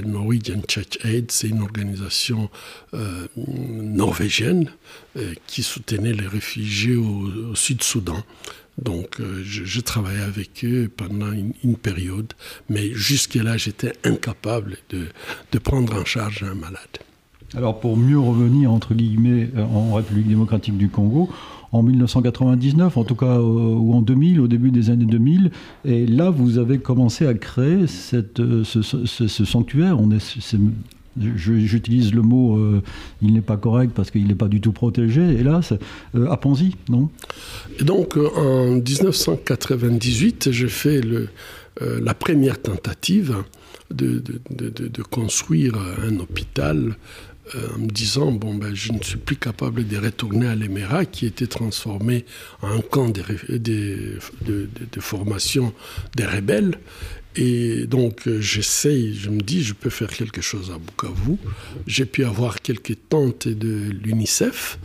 [0.05, 2.51] Norwegian Church Aid, c'est une organisation
[3.37, 4.71] norvégienne
[5.47, 8.25] qui soutenait les réfugiés au Sud-Soudan.
[8.83, 12.33] Donc, euh, je, travaillais avec eux pendant une, période,
[12.69, 15.07] mais jusque-là, j'étais incapable de,
[15.53, 16.79] de, prendre en charge un malade.
[17.57, 21.29] Alors, pour mieux revenir, entre guillemets, euh, en République démocratique du Congo,
[21.73, 25.51] en 1999, en tout cas, euh, ou en 2000, au début des années 2000,
[25.85, 29.99] et là, vous avez commencé à créer cette, ce, sanctuaire.
[31.17, 32.83] J'utilise le mot euh,
[33.23, 35.73] il n'est pas correct parce qu'il n'est pas du tout protégé, hélas,
[36.15, 37.11] euh, à Ponzi, non?
[37.81, 41.29] Donc euh, en 1998, j'ai fait le,
[41.81, 43.37] la première tentative
[43.91, 46.97] de, de, de, construire un hôpital
[47.55, 51.25] en me disant bon ben je ne suis plus capable de retourner à l'Émirat qui
[51.25, 52.27] était transformé
[52.61, 53.23] en camp de,
[54.43, 55.73] de, formation
[56.17, 56.75] des rebelles
[57.41, 61.37] et donc euh, j'essaye, je me dis, je peux faire quelque chose à Bukavu.
[61.87, 64.81] J'ai pu avoir quelques tentes de l'UNICEF.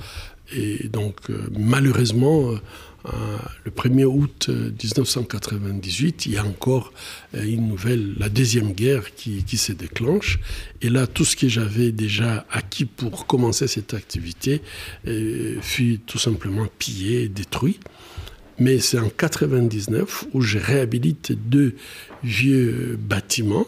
[0.56, 6.94] Et donc euh, malheureusement, euh, le 1er août 1998, il y a encore
[7.34, 10.39] une nouvelle, la deuxième guerre qui, qui se déclenche.
[10.84, 14.62] Et là, tout ce que j'avais déjà acquis pour commencer cette activité
[15.62, 17.80] fut tout simplement pillé, détruit.
[18.60, 21.76] Mais c'est en 99 où je réhabilite deux
[22.24, 23.68] vieux bâtiments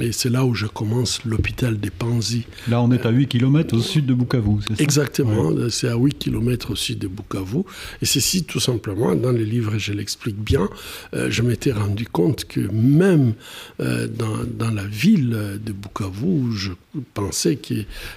[0.00, 2.44] et c'est là où je commence l'hôpital des Panzi.
[2.68, 4.82] Là, on est à 8 km au sud de Bukavu, c'est ça?
[4.82, 7.62] Exactement, c'est à 8 km au sud de Bukavu.
[8.00, 10.68] Et ceci, tout simplement, dans les livres, je l'explique bien,
[11.14, 13.34] euh, je m'étais rendu compte que même
[13.80, 16.72] euh, dans, dans, la ville de Bukavu, je
[17.14, 17.74] pensais que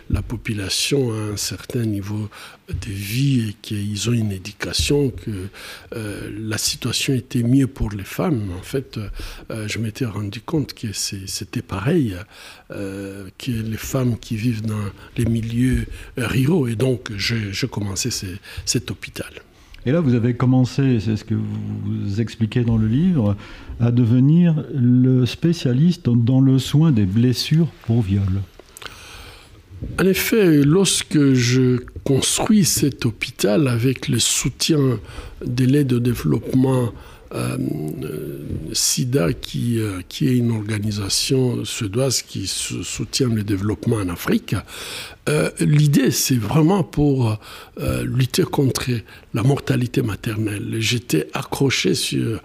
[0.10, 2.30] la population a un certain niveau
[2.70, 5.32] de vie et qu'ils ont une éducation, que
[5.96, 8.50] euh, la situation était mieux pour les femmes.
[8.58, 9.00] En fait,
[9.50, 12.16] je m'étais rendu compte que c'était pareil
[12.72, 15.86] euh, que les femmes qui vivent dans les milieux
[16.18, 16.68] ruraux.
[16.68, 18.10] Et donc, je, commençais
[18.66, 19.32] cet hôpital.
[19.86, 23.36] Et là, vous avez commencé, c'est ce que vous expliquez dans le livre,
[23.80, 28.42] à devenir le spécialiste dans le soin des blessures pour viol.
[30.00, 35.00] En effet, lorsque je construis cet hôpital avec le soutien
[35.44, 36.94] de l'aide au développement
[38.72, 44.56] SIDA, qui, qui est une organisation suédoise qui soutient le développement en Afrique,
[45.60, 47.38] l'idée, c'est vraiment pour
[48.04, 48.92] lutter contre
[49.34, 50.76] la mortalité maternelle.
[50.80, 52.40] J'étais accroché sur,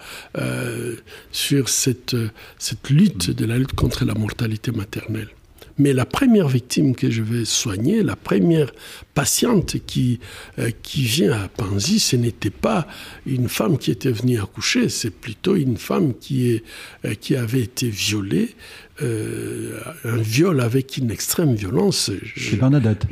[1.31, 2.17] sur cette,
[2.59, 5.29] cette lutte de la lutte contre la mortalité maternelle.
[5.79, 8.73] Mais la première victime que je vais soigner, la première
[9.15, 10.21] patiente qui,
[10.59, 12.87] euh, qui vient à Panzi, ce n'était pas
[13.27, 16.65] une femme qui était venue accoucher, c'est plutôt une femme qui, est,
[17.05, 18.55] euh, qui avait été violée,
[19.03, 22.11] euh, un viol avec une extrême violence.
[22.37, 23.07] C'est Bernadette.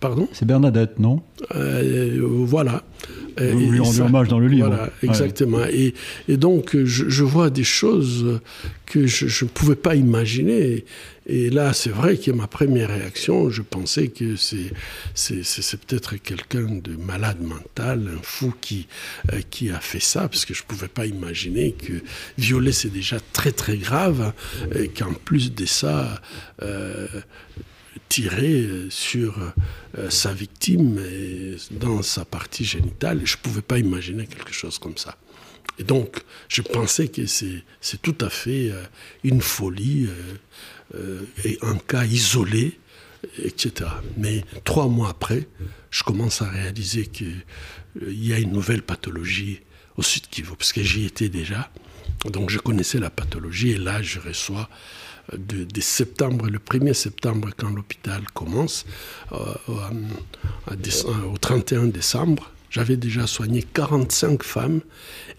[0.00, 0.28] pardon?
[0.32, 1.22] C'est Bernadette, non?
[1.54, 2.82] Voilà.
[3.38, 4.68] Vous lui rendez hommage dans le livre.
[4.68, 5.64] Voilà, exactement.
[5.64, 5.94] Et,
[6.28, 8.40] et, donc, je, je, vois des choses
[8.84, 10.84] que je ne pouvais pas imaginer.
[11.26, 14.72] Et là, c'est vrai que ma première réaction, je pensais que c'est,
[15.14, 18.88] c'est, peut-être quelqu'un de malade mental, un fou qui,
[19.32, 21.92] euh, qui a fait ça, parce que je ne pouvais pas imaginer que
[22.36, 24.32] violer, c'est déjà très très grave,
[24.74, 26.20] et qu'en plus de ça,
[26.62, 27.06] euh,
[28.08, 29.38] tirer sur
[29.98, 31.00] euh, sa victime
[31.70, 35.16] dans sa partie génitale, je ne pouvais pas imaginer quelque chose comme ça.
[35.78, 37.64] Et donc, je pensais que c'est,
[38.02, 38.70] tout à fait
[39.24, 40.08] une folie.
[40.94, 42.78] Euh, et un cas isolé,
[43.38, 43.88] etc.
[44.16, 45.46] Mais trois mois après,
[45.90, 47.44] je commence à réaliser qu'il
[48.02, 49.60] euh, y a une nouvelle pathologie
[49.96, 51.70] au Sud Kivu, parce que j'y étais déjà.
[52.24, 54.68] Donc je connaissais la pathologie et là je reçois
[55.32, 58.84] euh, de, septembre, le 1er septembre quand l'hôpital commence,
[59.32, 64.80] au 31 décembre, j'avais déjà soigné 45 femmes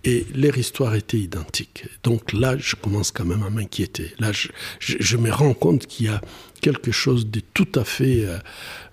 [0.03, 1.85] et leur histoire était identique.
[2.03, 4.13] Donc là, je commence quand même à m'inquiéter.
[4.19, 4.31] Là,
[4.79, 6.21] je, me rends compte qu'il y a
[6.59, 8.37] quelque chose de tout à fait euh,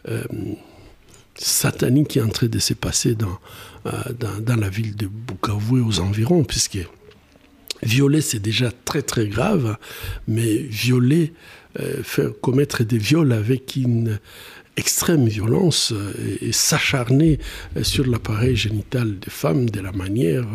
[0.08, 0.22] euh,
[1.34, 3.38] satanique qui est en train de se passer dans,
[3.86, 6.78] euh, dans, dans, la ville de Bukavu et aux environs, puisque
[7.82, 9.76] violer, c'est déjà très très grave,
[10.26, 11.32] mais violer,
[12.02, 14.18] faire commettre des viols avec une
[14.76, 15.92] extrême violence
[16.40, 17.38] et, s'acharner
[17.82, 20.46] sur l'appareil génital des femmes de la manière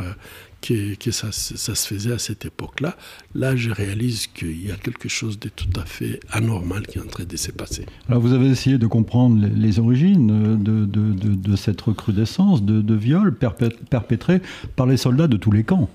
[0.63, 2.95] que, que ça, ça, se faisait à cette époque-là,
[3.35, 7.01] là je réalise qu'il y a quelque chose de tout à fait anormal qui est
[7.01, 7.85] en train de se passer.
[8.07, 12.95] Alors vous avez essayé de comprendre les, origines de, de, de, de, cette recrudescence de,
[12.95, 14.41] viols perpétrés
[14.75, 15.89] par les soldats de tous les camps.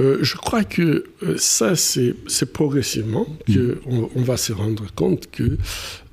[0.00, 5.58] Euh, je crois que euh, ça, c'est progressivement qu'on on va se rendre compte que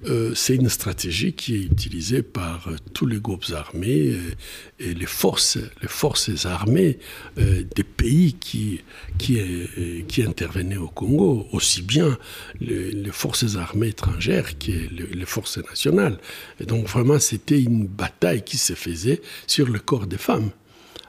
[0.05, 4.15] euh, c'est une stratégie qui est utilisée par tous les groupes armés
[4.79, 6.99] et les forces, les forces armées
[7.37, 8.81] des pays qui,
[9.17, 9.39] qui,
[10.07, 12.17] qui, intervenaient au Congo, aussi bien
[12.59, 16.19] les, les forces armées étrangères que les, les, forces nationales.
[16.59, 20.51] Et donc vraiment, c'était une bataille qui se faisait sur le corps des femmes.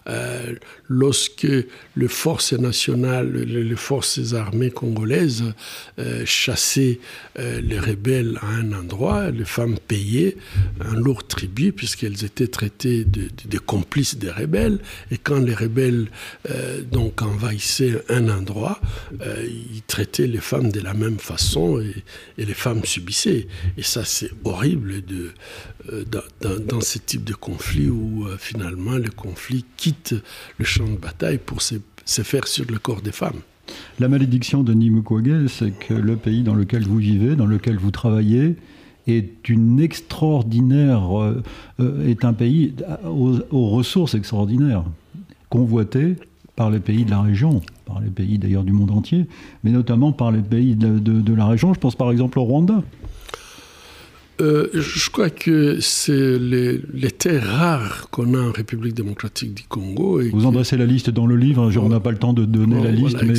[0.09, 0.55] Euh,
[0.89, 1.47] lorsque
[1.97, 5.45] les forces nationales, les forces armées congolaises
[5.99, 6.99] euh, chassaient
[7.39, 10.37] euh, les rebelles à un endroit, les femmes payaient
[10.81, 14.79] un lourd tribut puisqu'elles étaient traitées de, complices des rebelles.
[15.11, 16.07] Et quand les rebelles
[16.91, 18.81] donc envahissaient un endroit,
[19.21, 21.95] ils traitaient les femmes de la même façon et,
[22.39, 23.47] et les femmes subissaient.
[23.77, 25.33] Et ça, c'est horrible de,
[26.11, 30.15] dans, dans, ce type de conflit où finalement le conflit quitte
[30.59, 33.41] le champ de bataille pour se, faire sur le corps des femmes.
[33.99, 37.91] La malédiction de Nimukwege, c'est que le pays dans lequel vous vivez, dans lequel vous
[37.91, 38.57] travaillez,
[39.07, 41.43] est une extraordinaire, euh,
[41.81, 42.75] euh, est un pays
[43.05, 44.85] aux, ressources extraordinaires,
[45.49, 46.17] convoité
[46.57, 49.27] par les pays de la région, par les pays d'ailleurs du monde entier,
[49.65, 51.73] mais notamment par les pays de la région.
[51.73, 52.83] Je pense par exemple au Rwanda.
[54.41, 60.21] Euh, je crois que c'est les, terres rares qu'on a en République démocratique du Congo.
[60.21, 62.45] Et Vous en dressez la liste dans le livre, on n'a pas le temps de
[62.45, 63.35] donner la liste, mais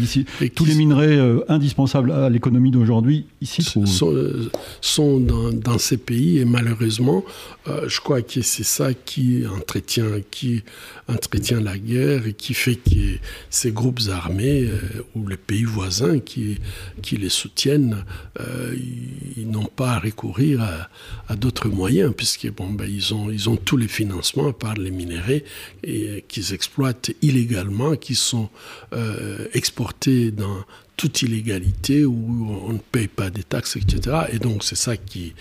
[0.00, 5.78] ici, tous les minerais euh, indispensables à l'économie d'aujourd'hui ici sont, euh, sont dans, dans,
[5.78, 7.24] ces pays et malheureusement,
[7.86, 10.62] je crois que c'est ça qui entretient, qui
[11.08, 13.18] entretient la guerre et qui fait que
[13.50, 14.68] ces groupes armés
[15.14, 16.58] ou les pays voisins qui,
[17.02, 18.04] qui les soutiennent,
[18.38, 20.62] ils n'ont pas à courir
[21.28, 23.14] à, d'autres moyens, puisque bon, ben, ils,
[23.48, 25.40] ont, tous les financements par les minéraux
[25.82, 28.48] et, qu'ils exploitent illégalement, qui sont
[28.92, 30.64] euh, exportés dans
[30.96, 34.16] toute illégalité où on ne paye pas des taxes, etc.
[34.32, 35.34] Et donc c'est ça qui,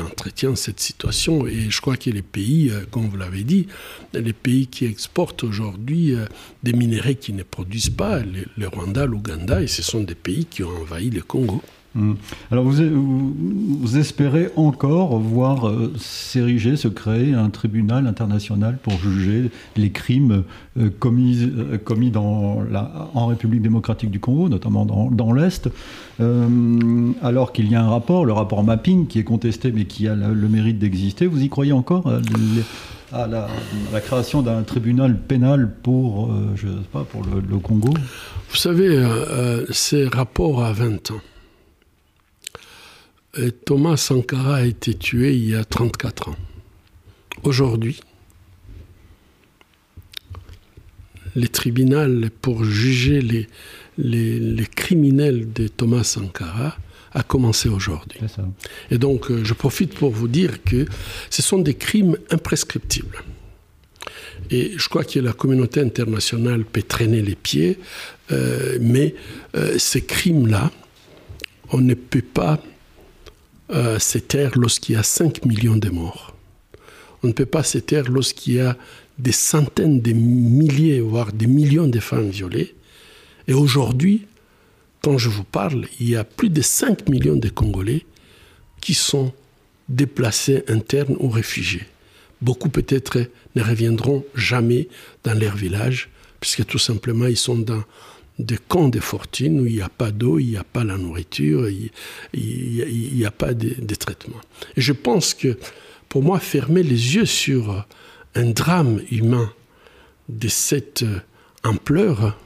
[0.00, 1.46] entretient cette situation.
[1.46, 3.68] Et je crois que les pays, euh, comme vous l'avez dit,
[4.12, 6.26] les pays qui exportent aujourd'hui euh,
[6.62, 10.62] des minéraux qui ne produisent pas, le Rwanda, l'Ouganda, et ce sont des pays qui
[10.62, 11.62] ont envahi le Congo.
[11.98, 12.16] Hum.
[12.52, 19.90] Alors vous, espérez encore voir euh, s'ériger, se créer un tribunal international pour juger les
[19.90, 20.44] crimes
[20.78, 25.68] euh, commis, euh, commis en République démocratique du Congo, notamment dans, l'Est,
[27.22, 30.14] alors qu'il y a un rapport, le rapport Mapping, qui est contesté mais qui a
[30.14, 31.26] le mérite d'exister.
[31.26, 32.10] Vous y croyez encore
[33.12, 33.48] à la,
[34.00, 37.92] création d'un tribunal pénal pour, je sais pas, pour le Congo?
[38.50, 39.04] Vous savez,
[39.70, 41.20] ces rapports à 20 ans
[43.64, 46.36] Thomas Sankara a été tué il y a 34 ans.
[47.42, 48.00] Aujourd'hui,
[51.36, 53.46] les tribunaux pour juger les,
[53.98, 56.76] les, criminels de Thomas Sankara
[57.12, 58.20] a commencé aujourd'hui.
[58.90, 60.86] Et donc, euh, je profite pour vous dire que
[61.30, 63.22] ce sont des crimes imprescriptibles.
[64.50, 67.78] Et je crois que la communauté internationale peut traîner les pieds,
[68.30, 69.14] euh, mais
[69.56, 70.70] euh, ces crimes-là,
[71.70, 72.62] on ne peut pas
[73.70, 73.98] euh,
[74.54, 76.34] lorsqu'il y a 5 millions de morts.
[77.22, 77.78] On ne peut pas se
[78.08, 78.76] lorsqu'il y a
[79.18, 82.74] des centaines de milliers, voire des millions de femmes violées.
[83.48, 84.26] Et aujourd'hui,
[85.02, 88.06] quand je vous parle, il y a plus de 5 millions de Congolais
[88.80, 89.32] qui sont
[89.88, 91.86] déplacés internes ou réfugiés.
[92.40, 93.18] Beaucoup peut-être
[93.56, 94.88] ne reviendront jamais
[95.24, 97.82] dans leur village, puisque tout simplement ils sont dans
[98.38, 100.96] des camps de fortune où il n'y a pas d'eau, il n'y a pas la
[100.96, 101.90] nourriture, il
[102.34, 104.40] n'y a, pas de, de, traitement.
[104.76, 105.58] Et je pense que
[106.08, 107.84] pour moi, fermer les yeux sur
[108.34, 109.52] un drame humain
[110.28, 111.04] de cette
[111.64, 112.38] ampleur,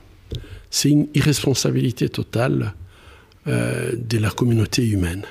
[0.71, 2.75] c'est une irresponsabilité totale
[3.47, 5.25] euh, de la communauté humaine.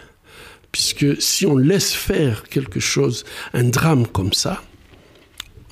[0.72, 4.64] Puisque si on laisse faire quelque chose, un drame comme ça,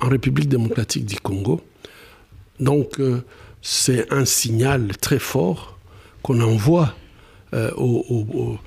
[0.00, 1.62] en République démocratique du Congo,
[2.58, 3.22] donc euh,
[3.62, 5.78] c'est un signal très fort
[6.22, 6.94] qu'on envoie
[7.54, 8.58] euh, aux,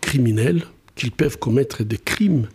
[0.00, 0.62] criminels
[0.94, 2.48] qu'ils peuvent commettre des crimes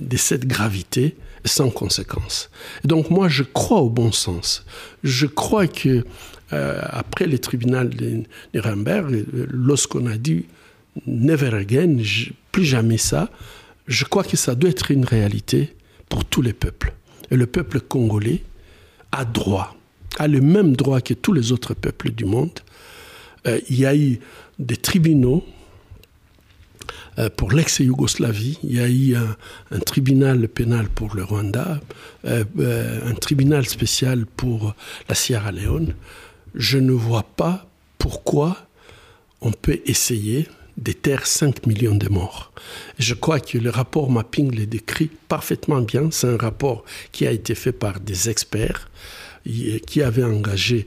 [0.00, 2.50] de cette gravité sans conséquence.
[2.84, 4.64] donc moi, je crois au bon sens.
[5.02, 6.04] Je crois que
[6.52, 8.22] euh, après les tribunaux de
[8.54, 10.46] Nuremberg, lorsqu'on a dit
[11.06, 11.96] never again,
[12.52, 13.28] plus jamais ça,
[13.88, 15.74] je crois que ça doit être une réalité
[16.08, 16.92] pour tous les peuples.
[17.30, 18.42] Et le peuple congolais
[19.10, 19.76] a droit
[20.18, 22.60] a le même droit que tous les autres peuples du monde.
[23.46, 24.20] Euh, il y a eu
[24.58, 25.44] des tribunaux
[27.18, 31.80] euh, pour l'ex-Yougoslavie, il y a eu un, tribunal pénal pour le Rwanda,
[32.24, 32.44] euh,
[33.04, 34.74] un tribunal spécial pour
[35.08, 35.94] la Sierra Leone.
[36.54, 37.66] Je ne vois pas
[37.98, 38.56] pourquoi
[39.40, 40.48] on peut essayer
[40.78, 42.52] de taire 5 millions de morts.
[42.98, 46.10] Je crois que le rapport Mapping le décrit parfaitement bien.
[46.10, 48.88] C'est un rapport qui a été fait par des experts
[49.44, 50.86] qui avait engagé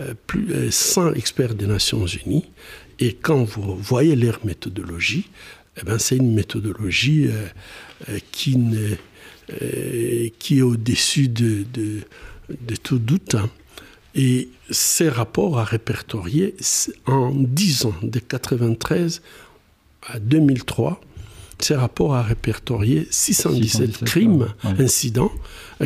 [0.00, 2.44] euh, plus 100 euh, experts des Nations Unies.
[3.00, 5.28] Et quand vous voyez leur méthodologie,
[5.76, 8.56] eh ben, c'est une méthodologie euh, qui,
[10.38, 13.34] qui est au-dessus de, de, tout doute.
[13.34, 13.50] Hein.
[14.14, 16.54] Et ces rapports à répertorier
[17.06, 19.22] en 10 ans, de 1993
[20.06, 21.00] à 2003,
[21.58, 25.32] ces rapports à répertorier 617, crimes, incidents,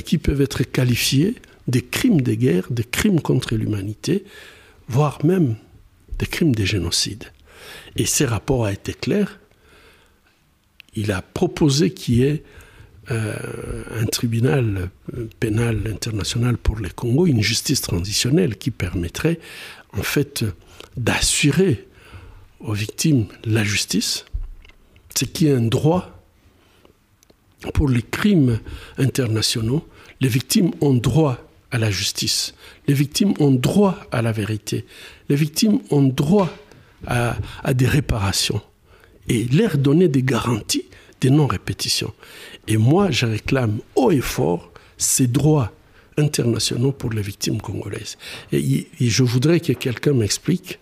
[0.05, 1.37] qui peuvent être qualifiés
[1.69, 4.25] des crimes de guerre, des crimes contre l'humanité,
[4.89, 5.57] voire même
[6.19, 7.25] des crimes de génocide.
[7.97, 9.41] Et ces rapports a été clair.
[10.95, 12.43] Il a proposé qu'il y ait
[13.11, 13.35] euh,
[14.01, 14.91] un tribunal
[15.41, 19.41] pénal international pour le Congo, une justice transitionnelle qui permettrait
[19.93, 20.45] en fait
[20.97, 21.89] d'assurer
[22.61, 24.25] aux victimes la justice,
[25.17, 26.23] ce qui est un droit
[27.75, 28.61] pour les crimes
[28.99, 29.87] internationaux.
[30.21, 31.39] Les victimes ont droit
[31.73, 32.55] à la justice.
[32.87, 34.85] Les victimes ont droit à la vérité.
[35.29, 36.51] Les victimes ont droit
[37.07, 37.35] à,
[37.75, 38.61] des réparations.
[39.29, 40.85] Et leur donner des garanties
[41.21, 42.13] des non-répétitions.
[42.67, 45.73] Et moi, je réclame haut et fort ces droits
[46.19, 48.19] internationaux pour les victimes congolaises.
[48.51, 50.81] Et, je voudrais que quelqu'un m'explique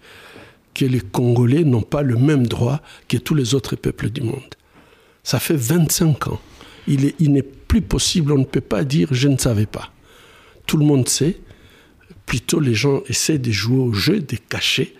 [0.74, 4.55] que les Congolais n'ont pas le même droit que tous les autres peuples du monde.
[5.22, 6.40] Ça fait 25 ans.
[6.88, 9.92] Il n'est plus possible, on ne peut pas dire je ne savais pas
[10.70, 11.37] tout le monde sait.
[12.26, 14.94] Plutôt, les gens essaient de jouer au jeu, de cacher,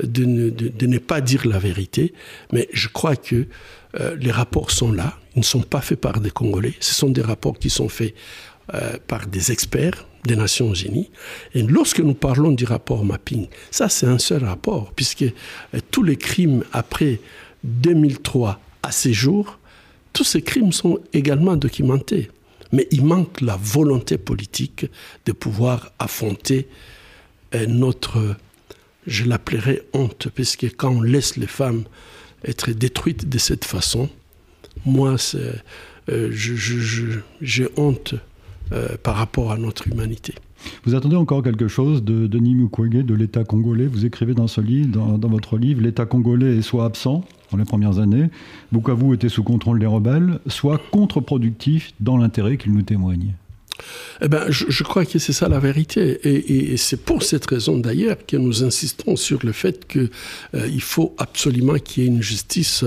[0.00, 2.14] de ne, pas dire la vérité.
[2.52, 3.48] Mais je crois que
[3.98, 5.18] euh, les rapports sont là.
[5.34, 6.74] Ils ne sont pas faits par des Congolais.
[6.78, 8.14] Ce sont des rapports qui sont faits
[8.72, 11.10] euh, par des experts des Nations Unies.
[11.54, 16.04] Et lorsque nous parlons du rapport mapping, ça c'est un seul rapport, puisque euh, tous
[16.04, 17.18] les crimes après
[17.64, 19.58] 2003 à ces jours,
[20.12, 22.30] tous ces crimes sont également documentés.
[22.72, 24.86] Mais il manque la volonté politique
[25.24, 26.68] de pouvoir affronter
[27.54, 28.36] euh, notre,
[29.06, 31.84] je l'appellerais honte, puisque quand on laisse les femmes
[32.44, 34.08] être détruite de cette façon.
[34.84, 35.16] Moi,
[36.08, 36.30] euh,
[37.40, 38.14] j'ai honte
[38.72, 40.34] euh, par rapport à notre humanité.
[40.84, 43.86] Vous attendez encore quelque chose de Denis Mukwege, de l'État congolais?
[43.86, 47.64] Vous écrivez dans, ce livre, dans, votre livre, l'État congolais est soit absent dans les
[47.64, 48.28] premières années,
[48.72, 53.34] Bukavu était sous contrôle des rebelles, soit contre-productif dans l'intérêt qu'il nous témoigne.
[54.22, 56.18] Eh ben, je, crois que c'est ça la vérité.
[56.24, 60.10] Et, c'est pour cette raison d'ailleurs que nous insistons sur le fait qu'il
[60.54, 62.84] euh, faut absolument qu'il y ait une justice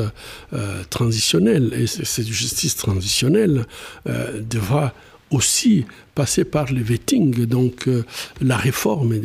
[0.53, 1.73] euh, transitionnelle.
[1.77, 3.65] Et cette justice transitionnelle
[4.07, 4.93] euh, devra
[5.31, 7.87] aussi passer par le vetting, donc
[8.41, 9.15] la réforme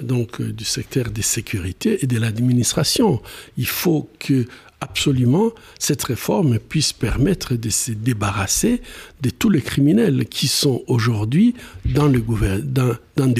[0.00, 3.20] donc, du secteur des sécurités et de l'administration.
[3.56, 4.46] Il faut que
[4.80, 8.80] absolument cette réforme puisse permettre de se débarrasser
[9.20, 11.54] de tous les criminels qui sont aujourd'hui
[11.84, 12.20] dans, des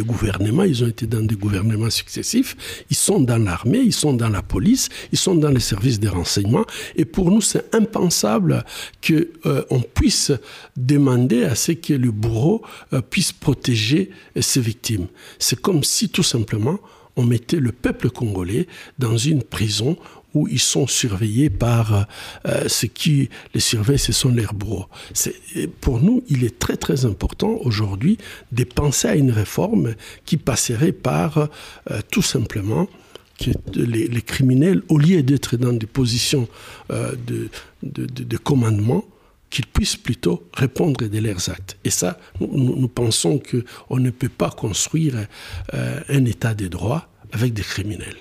[0.03, 4.29] gouvernements, ils ont été dans des gouvernements successifs, ils sont dans l'armée, ils sont dans
[4.29, 6.67] la police, ils sont dans les services de renseignement,
[6.97, 8.65] et pour nous c'est impensable
[9.07, 9.15] qu'on
[9.47, 10.33] euh, on puisse
[10.77, 12.63] demander à ce que le bourreau
[12.93, 15.07] euh, puisse protéger ses victimes.
[15.39, 16.79] C'est comme si tout simplement
[17.17, 18.67] on mettait le peuple congolais
[18.99, 19.97] dans une prison
[20.35, 22.07] où ils sont surveillés par
[22.47, 24.87] euh, ce qui les surveille, ce sont les bourreaux.
[25.81, 28.19] Pour nous, il est très très important aujourd'hui
[28.53, 32.89] de penser à une réforme qui passerait par euh, tout simplement
[33.39, 36.47] que les, criminels, au lieu d'être dans des positions
[36.91, 37.49] euh, de,
[37.83, 39.05] de, commandement,
[39.49, 41.79] qu'ils puissent plutôt répondre de leurs actes.
[41.83, 45.27] Et ça, nous, nous pensons qu'on ne peut pas construire
[45.73, 48.17] un État de droit avec des criminels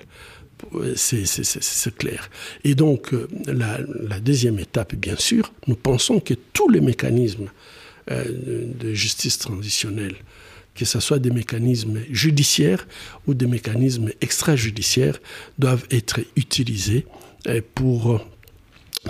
[0.96, 2.30] c'est clair.
[2.64, 7.48] Et donc, euh, la, deuxième étape, bien sûr, nous pensons que tous les mécanismes
[8.10, 8.24] euh,
[8.78, 10.16] de justice transitionnelle,
[10.74, 12.86] que ce soit des mécanismes judiciaires
[13.26, 15.20] ou des mécanismes extrajudiciaires,
[15.58, 17.06] doivent être utilisés
[17.48, 18.24] euh, pour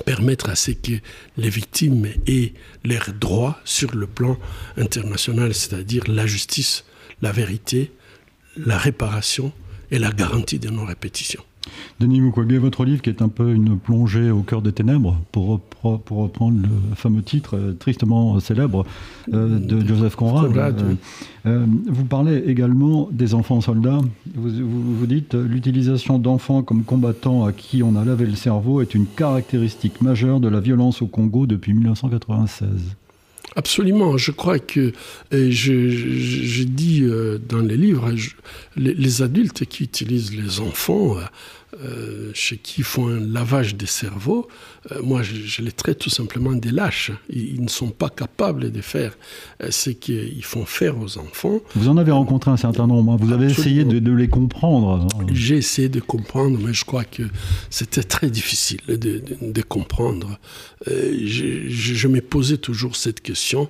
[0.05, 0.92] permettre à ce que
[1.36, 2.53] les victimes aient
[2.84, 4.38] leurs droits sur le plan
[4.76, 6.84] international, c'est-à-dire la justice,
[7.22, 7.90] la vérité,
[8.57, 9.53] la réparation
[9.91, 11.43] et la garantie de non-répétition.
[11.99, 15.61] Denis Mukwege, votre livre qui est un peu une plongée au cœur des ténèbres, pour,
[15.61, 18.86] pour reprendre le fameux titre euh, tristement célèbre
[19.32, 20.97] euh, de Joseph Conrad.
[21.47, 24.01] Euh, vous parlez également des enfants soldats.
[24.34, 28.95] Vous, vous dites l'utilisation d'enfants comme combattants à qui on a lavé le cerveau est
[28.95, 32.97] une caractéristique majeure de la violence au Congo depuis 1996.
[33.57, 34.16] Absolument.
[34.16, 34.92] Je crois que,
[35.32, 38.12] je, dis euh, dans les livres,
[38.76, 41.16] les, adultes qui utilisent les enfants,
[41.74, 44.48] euh, euh, chez qui font un lavage des cerveaux,
[45.02, 47.10] moi je, les traite tout simplement des lâches.
[47.28, 49.16] Ils, ne sont pas capables de faire
[49.68, 51.60] ce qu'ils font faire aux enfants.
[51.74, 53.12] Vous en avez rencontré un certain nombre.
[53.12, 53.16] Hein.
[53.20, 55.08] Vous avez essayé de, les comprendre.
[55.20, 55.26] Hein.
[55.32, 57.24] J'ai essayé de comprendre, mais je crois que
[57.68, 60.38] c'était très difficile de, comprendre.
[60.86, 63.68] je, je me posais toujours cette question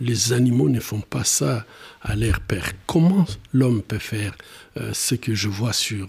[0.00, 1.64] les animaux ne font pas ça
[2.02, 2.72] à leur père.
[2.86, 4.34] Comment l'homme peut faire
[4.78, 6.08] euh, ce que je vois sur,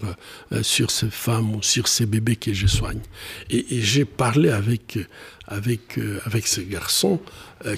[0.52, 3.00] euh, sur ces femmes ou sur ces bébés que je soigne?
[3.50, 4.98] Et, j'ai parlé avec,
[5.46, 7.20] avec, euh, avec ce garçon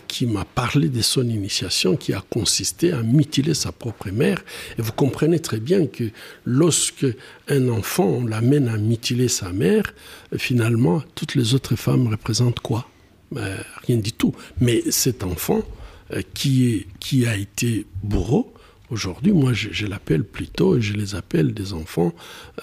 [0.09, 4.43] qui m'a parlé de son initiation qui a consisté à mutiler sa propre mère.
[4.79, 6.05] Et vous comprenez très bien que
[6.47, 7.07] lorsque
[7.49, 9.93] un enfant l'amène à mutiler sa mère,
[10.39, 12.89] finalement, toutes les autres femmes représentent quoi?
[13.87, 14.35] Rien du tout.
[14.59, 15.63] Mais cet enfant
[16.23, 18.55] qui, est, qui a été bourreau,
[18.91, 22.13] Aujourd'hui, moi, je, l'appelle plutôt, je les appelle des enfants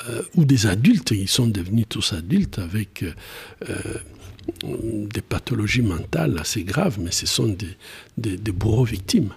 [0.07, 1.11] euh, ou des adultes.
[1.11, 3.75] Ils sont devenus tous adultes avec euh,
[4.63, 7.53] des pathologies mentales assez graves, mais ce sont
[8.17, 9.33] des bourreaux victimes.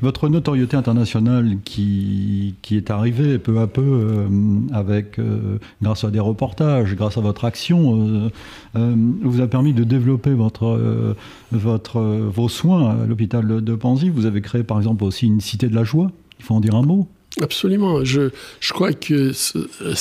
[0.00, 4.28] Votre notoriété internationale qui, qui est arrivée peu à peu euh,
[4.72, 8.30] avec, euh, grâce à des reportages, grâce à votre action,
[8.76, 11.14] euh, vous a permis de développer votre,
[11.52, 14.08] votre, vos soins à l'hôpital de Panzy.
[14.08, 16.10] Vous avez créé par exemple aussi une cité de la joie.
[16.38, 17.08] Il faut en dire un mot.
[17.42, 18.02] Absolument.
[18.02, 18.30] Je,
[18.60, 19.58] je crois que ce,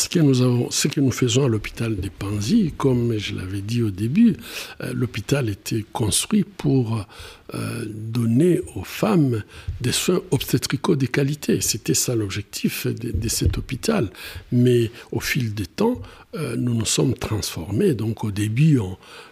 [0.10, 3.82] que nous avons, ce que nous faisons à l'hôpital de Panzy, comme je l'avais dit
[3.82, 4.38] au début,
[4.80, 7.06] euh, l'hôpital était construit pour
[7.54, 9.44] euh, donner aux femmes
[9.82, 11.60] des soins obstétricaux de qualité.
[11.60, 14.10] C'était ça l'objectif de, cet hôpital.
[14.54, 16.02] Mais au fil du temps,
[16.36, 17.96] euh, nous nous sommes transformés.
[17.96, 18.80] Donc au début,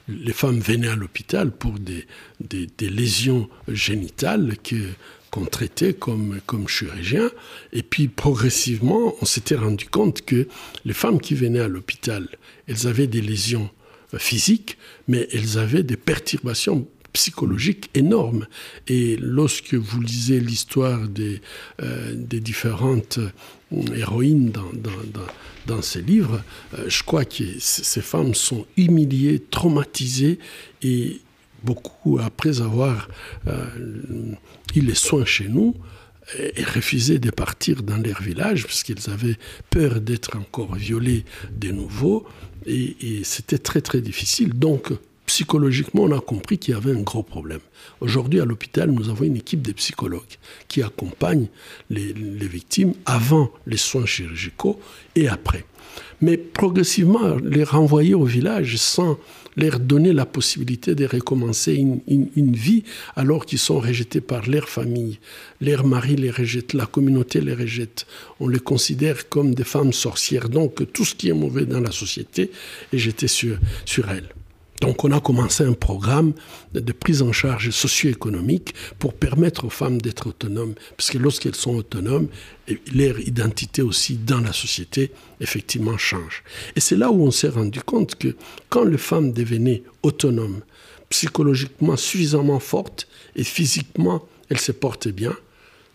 [0.10, 2.06] les femmes venaient à l'hôpital pour des,
[2.42, 4.76] des, des lésions génitales que
[5.34, 7.32] qu'on traitait comme, comme chirurgien.
[7.72, 10.48] Et puis progressivement, on s'était rendu compte que
[10.86, 12.30] les femmes qui venaient à l'hôpital,
[12.68, 13.72] elles avaient des lésions
[14.16, 14.78] physiques,
[15.08, 18.46] mais elles avaient des perturbations psychologique énorme.
[18.88, 21.42] Et lorsque vous lisez l'histoire des,
[21.82, 23.20] euh, des différentes
[23.96, 25.26] héroïnes dans, dans,
[25.66, 26.44] dans, ces livres,
[26.88, 30.38] je crois que ces femmes sont humiliées, traumatisées
[30.84, 31.22] et
[31.64, 33.08] beaucoup, après avoir
[34.76, 35.76] eu les soins chez nous,
[36.38, 39.38] et refusaient de partir dans leur village parce qu'ils avaient
[39.70, 42.26] peur d'être encore violés de nouveau.
[42.66, 44.54] Et, c'était très très difficile.
[44.54, 44.92] Donc,
[45.26, 47.60] psychologiquement, on a compris qu'il y avait un gros problème.
[48.00, 50.38] Aujourd'hui, à l'hôpital, nous avons une équipe de psychologues
[50.68, 51.48] qui accompagnent
[51.90, 54.80] les, victimes avant les soins chirurgicaux
[55.16, 55.66] et après.
[56.22, 59.18] Mais progressivement, les renvoyer au village sans
[59.56, 62.84] leur donner la possibilité de recommencer une, vie
[63.16, 65.20] alors qu'ils sont rejetés par leur famille.
[65.62, 68.06] Leur mari les rejette, la communauté les rejette.
[68.40, 70.50] On les considère comme des femmes sorcières.
[70.50, 72.52] Donc tout ce qui est mauvais dans la société
[72.92, 74.30] est jeté sur, sur elles.
[74.84, 76.34] Donc on a commencé un programme
[76.74, 81.74] de prise en charge socio-économique pour permettre aux femmes d'être autonomes, parce que lorsqu'elles sont
[81.74, 82.28] autonomes,
[82.94, 86.44] leur identité aussi dans la société effectivement change.
[86.76, 88.36] Et c'est là où on s'est rendu compte que
[88.68, 90.60] quand les femmes devenaient autonomes,
[91.08, 93.08] psychologiquement suffisamment fortes
[93.38, 95.34] et physiquement elles se portaient bien,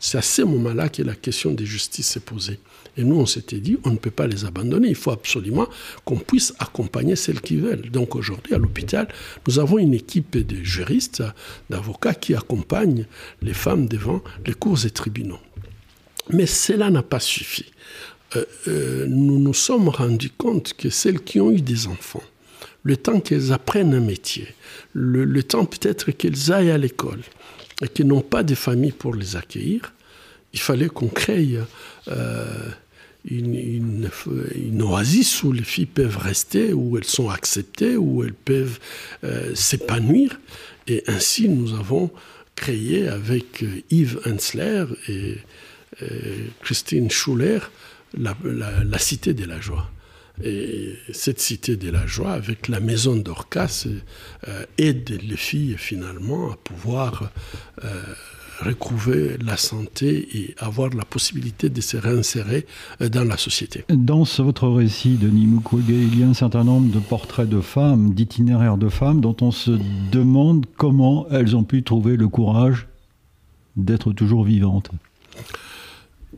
[0.00, 2.58] c'est à ce moment-là que la question de justice s'est posée.
[2.98, 4.88] Et nous, on s'était dit, on ne peut pas les abandonner.
[4.88, 5.68] Il faut absolument
[6.04, 7.90] qu'on puisse accompagner celles qui veulent.
[7.90, 9.06] Donc aujourd'hui, à l'hôpital,
[9.46, 11.22] nous avons une équipe de juristes,
[11.70, 13.06] d'avocats qui accompagnent
[13.40, 15.38] les femmes devant les cours et tribunaux.
[16.30, 17.66] Mais cela n'a pas suffi.
[18.36, 22.22] Euh, euh, nous nous sommes rendus compte que celles qui ont eu des enfants,
[22.82, 24.48] le temps qu'elles apprennent un métier,
[24.92, 27.20] le, temps peut-être qu'elles aillent à l'école
[27.80, 29.94] et qu'elles n'ont pas de famille pour les accueillir,
[30.52, 31.58] il fallait qu'on crée
[32.08, 32.68] euh,
[33.24, 34.08] une,
[34.82, 38.78] oasis où les filles peuvent rester, où elles sont acceptées, où elles peuvent
[39.24, 40.40] euh, s'épanouir.
[40.86, 42.10] Et ainsi, nous avons
[42.54, 45.38] créé avec euh, Yves Hensler et
[46.62, 47.58] Christine Schuller
[48.16, 49.90] la, Cité de la Joie.
[50.42, 53.86] Et cette Cité de la Joie, avec la maison d'Orcas,
[54.46, 57.32] euh, aide les filles finalement à pouvoir
[58.60, 62.66] retrouver la santé et avoir la possibilité de se réinsérer
[63.00, 63.84] euh, dans la société.
[63.88, 68.14] Dans votre récit, Denis Mukwege, il y a un certain nombre de portraits de femmes,
[68.14, 69.72] d'itinéraires de femmes, dont on se
[70.12, 72.88] demande comment elles ont pu trouver le courage
[73.76, 74.90] d'être toujours vivantes.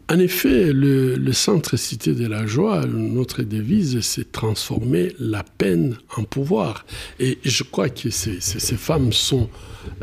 [0.08, 6.24] En effet, le, Centre Cité de la Joie, notre devise, c'est transformer la peine en
[6.24, 6.84] pouvoir.
[7.20, 8.40] Et je crois que ces,
[8.76, 9.48] femmes sont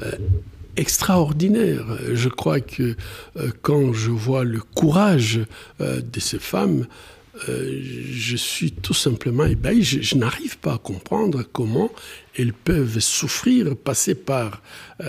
[0.01, 0.11] euh,
[0.77, 1.85] extraordinaire.
[2.13, 2.95] Je crois que
[3.35, 5.41] euh, quand je vois le courage
[5.81, 6.87] euh, de ces femmes,
[7.49, 9.83] euh, je suis tout simplement ébahi.
[9.83, 11.91] Je, n'arrive pas à comprendre comment
[12.35, 14.61] elles peuvent souffrir, passer par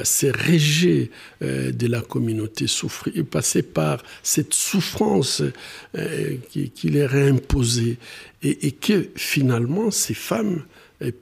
[0.03, 1.11] ces rejets
[1.41, 5.43] de la communauté, souffrir, passer par cette souffrance
[6.51, 7.99] qui, qui, leur est imposée,
[8.43, 10.63] et, et que finalement ces femmes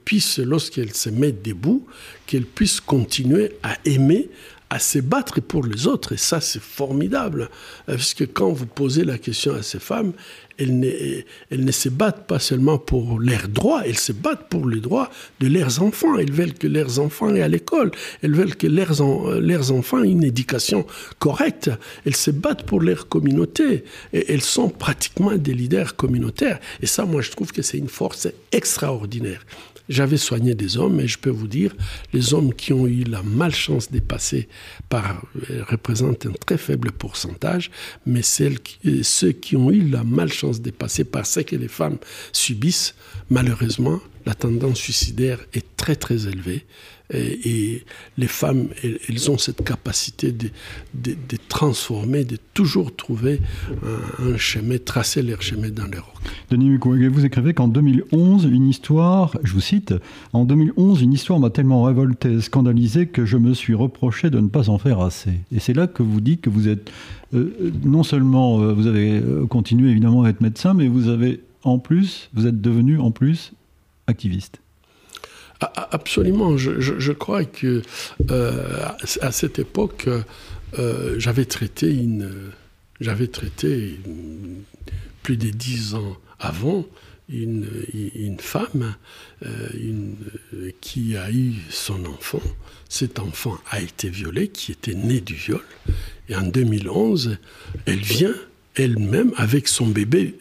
[0.05, 1.85] puissent, lorsqu'elles se mettent debout,
[2.25, 4.29] qu'elles puissent continuer à aimer,
[4.69, 6.13] à se battre pour les autres.
[6.13, 7.49] Et ça, c'est formidable.
[7.85, 10.13] Parce que quand vous posez la question à ces femmes,
[10.57, 10.89] elles ne,
[11.51, 15.11] elles ne se battent pas seulement pour leurs droits, elles se battent pour les droits
[15.39, 16.17] de leurs enfants.
[16.17, 17.91] Elles veulent que leurs enfants aient à l'école.
[18.21, 19.01] Elles veulent que leurs,
[19.39, 20.85] leurs enfants aient une éducation
[21.19, 21.69] correcte.
[22.05, 23.83] Elles se battent pour leur communauté.
[24.13, 26.59] Et elles sont pratiquement des leaders communautaires.
[26.81, 29.45] Et ça, moi, je trouve que c'est une force extraordinaire.
[29.89, 31.73] J'avais soigné des hommes, et je peux vous dire,
[32.13, 34.47] les hommes qui ont eu la malchance de passer
[34.93, 34.99] euh,
[35.69, 37.71] représentent un très faible pourcentage,
[38.05, 41.97] mais euh, ceux qui ont eu la malchance de passer par ce que les femmes
[42.31, 42.95] subissent,
[43.29, 46.65] malheureusement, la tendance suicidaire est très très élevée.
[47.13, 47.83] Et,
[48.17, 50.49] les femmes, elles, ont cette capacité de,
[50.93, 53.39] de, transformer, de toujours trouver
[54.19, 56.15] un, chemin, tracer leur chemin dans leur roc.
[56.49, 59.93] Denis Mukwege, vous écrivez qu'en 2011, une histoire, je vous cite,
[60.33, 64.49] en 2011, une histoire m'a tellement révolté, scandalisé que je me suis reproché de ne
[64.49, 65.31] pas en faire assez.
[65.55, 66.91] Et c'est là que vous dites que vous êtes,
[67.33, 71.39] euh, non seulement euh, vous avez euh, continué évidemment à être médecin, mais vous avez
[71.63, 73.53] en plus, vous êtes devenu en plus
[74.07, 74.59] activiste.
[75.59, 76.55] Absolument.
[76.57, 77.81] Je, crois que
[78.29, 78.85] euh,
[79.21, 80.07] à cette époque,
[80.77, 81.97] euh, j'avais traité
[82.99, 83.99] j'avais traité
[85.23, 86.85] plus de dix ans avant
[87.29, 88.95] une, femme
[89.45, 92.41] euh, qui a eu son enfant.
[92.89, 95.63] Cet enfant a été violé, qui était né du viol.
[96.29, 97.37] Et en 2011,
[97.85, 98.35] elle vient
[98.79, 100.35] elle-même avec son bébé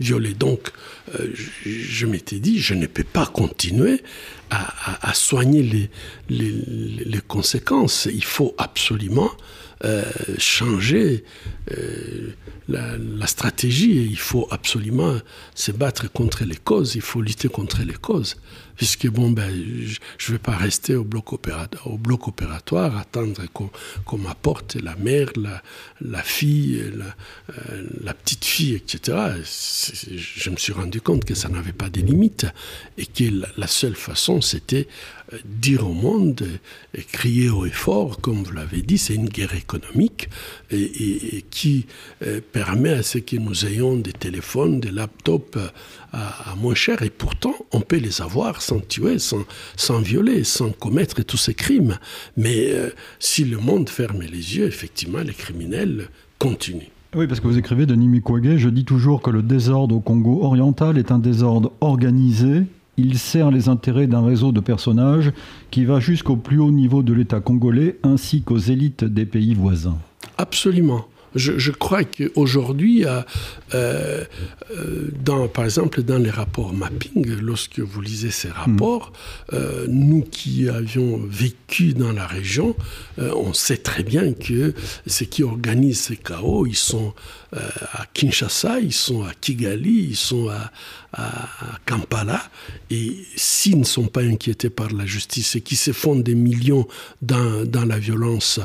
[0.00, 0.34] violé.
[0.34, 0.70] Donc,
[1.12, 4.02] je, je m'étais dit, je ne peux pas continuer
[4.50, 5.88] à, soigner
[6.28, 8.08] les, conséquences.
[8.12, 9.30] Il faut absolument
[9.84, 10.04] euh,
[10.38, 11.24] changer
[11.72, 12.32] euh,
[12.68, 14.06] la, la, stratégie.
[14.10, 15.16] Il faut absolument
[15.54, 16.94] se battre contre les causes.
[16.94, 18.36] Il faut lutter contre les causes
[18.76, 19.50] puisque bon, ben,
[20.18, 23.42] je ne vais pas rester au bloc, opératoire, attendre
[24.04, 25.62] qu'on m'apporte la mère, la,
[26.00, 27.14] la fille, la,
[27.58, 29.18] euh, petite fille, etc.
[29.42, 32.46] Je me suis rendu compte que ça n'avait pas de limites
[32.98, 33.24] et que
[33.56, 34.88] la, seule façon, c'était
[35.44, 36.46] dire au monde
[36.94, 40.28] et crier haut et fort, comme vous l'avez dit, c'est une guerre économique
[40.70, 41.86] et, qui
[42.22, 45.58] euh, permet à ce que nous ayons des téléphones, des laptops
[46.12, 49.44] à, moins cher et pourtant on peut les avoir sans tuer, sans,
[49.76, 51.98] sans violer, sans commettre tous ces crimes.
[52.36, 56.08] Mais euh, si le monde ferme les yeux, effectivement, les criminels
[56.38, 56.90] continuent.
[57.14, 60.42] Oui, parce que vous écrivez, Denis Mukwege, je dis toujours que le désordre au Congo
[60.42, 62.64] oriental est un désordre organisé.
[62.96, 65.32] Il sert les intérêts d'un réseau de personnages
[65.70, 69.98] qui va jusqu'au plus haut niveau de l'État congolais ainsi qu'aux élites des pays voisins.
[70.38, 71.06] Absolument.
[71.36, 73.20] Je, crois qu'aujourd'hui, euh,
[73.74, 74.24] euh,
[75.22, 79.12] dans, par exemple, dans les rapports mapping, lorsque vous lisez ces rapports,
[79.52, 82.74] euh, nous qui avions vécu dans la région,
[83.18, 84.72] on sait très bien que
[85.06, 87.12] ceux qui organisent ces chaos, ils sont
[87.52, 90.70] à Kinshasa, ils sont à Kigali, ils sont à,
[91.86, 92.42] Kampala.
[92.90, 96.86] Et s'ils ne sont pas inquiétés par la justice et qui se des millions
[97.22, 98.60] dans, dans la violence,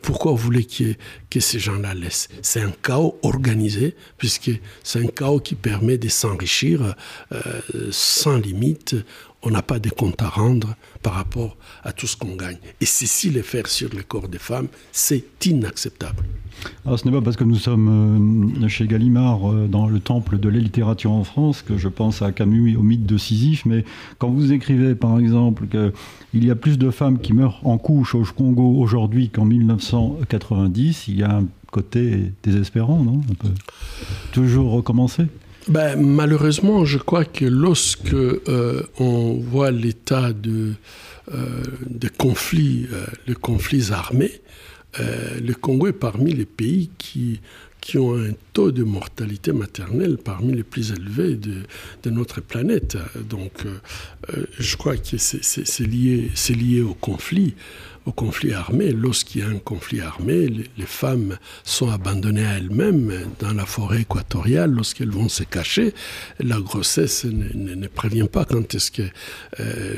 [0.00, 0.94] pourquoi vous voulez que,
[1.28, 2.28] que ces gens-là laissent?
[2.40, 4.50] C'est un chaos organisé, puisque
[4.82, 6.94] c'est un chaos qui permet de s'enrichir
[7.32, 7.40] euh,
[7.90, 8.96] sans limite.
[9.42, 12.58] On n'a pas de compte à rendre par rapport à tout ce qu'on gagne.
[12.80, 16.24] Et ceci, les faire sur le corps des femmes, c'est inacceptable.
[16.84, 20.48] Ce n'est pas parce que nous sommes euh, chez Gallimard euh, dans le temple de
[20.48, 23.84] la littérature en France que je pense à Camus et au mythe de Sisyphe, mais
[24.18, 28.14] quand vous écrivez par exemple qu'il y a plus de femmes qui meurent en couche
[28.14, 33.20] au Congo aujourd'hui qu'en 1990, il y a un côté désespérant, non?
[33.30, 33.54] On peut
[34.32, 35.26] toujours recommencer?
[35.68, 40.72] Ben, Malheureusement, je crois que lorsque euh, on voit l'état de,
[41.32, 44.40] euh, de conflits, euh, les conflits armés,
[44.98, 47.40] le Congo est parmi les pays qui,
[47.80, 52.96] qui ont un taux de mortalité maternelle parmi les plus élevés de, notre planète.
[53.28, 53.64] Donc,
[54.58, 57.54] je crois que c'est lié, lié au conflit
[58.06, 58.92] au conflit armé.
[58.92, 64.02] Lorsqu'il y a un conflit armé, les, femmes sont abandonnées à elles-mêmes dans la forêt
[64.02, 65.94] équatoriale lorsqu'elles vont se cacher.
[66.38, 69.02] La grossesse ne, prévient pas quand est-ce que
[69.60, 69.96] euh,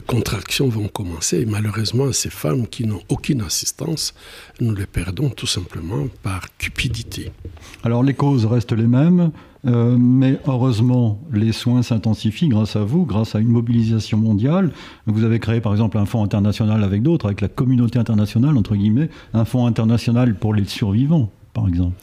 [0.00, 1.40] contractions vont commencer.
[1.40, 4.14] Et malheureusement, ces femmes qui n'ont aucune assistance,
[4.60, 7.30] nous les perdons tout simplement par cupidité.
[7.82, 9.30] Alors les causes restent les mêmes.
[9.66, 14.72] Euh, mais heureusement, les soins s'intensifient grâce à vous, grâce à une mobilisation mondiale.
[15.06, 18.76] Vous avez créé par exemple un fonds international avec d'autres, avec la communauté internationale, entre
[18.76, 21.94] guillemets, un fonds international pour les survivants, par exemple.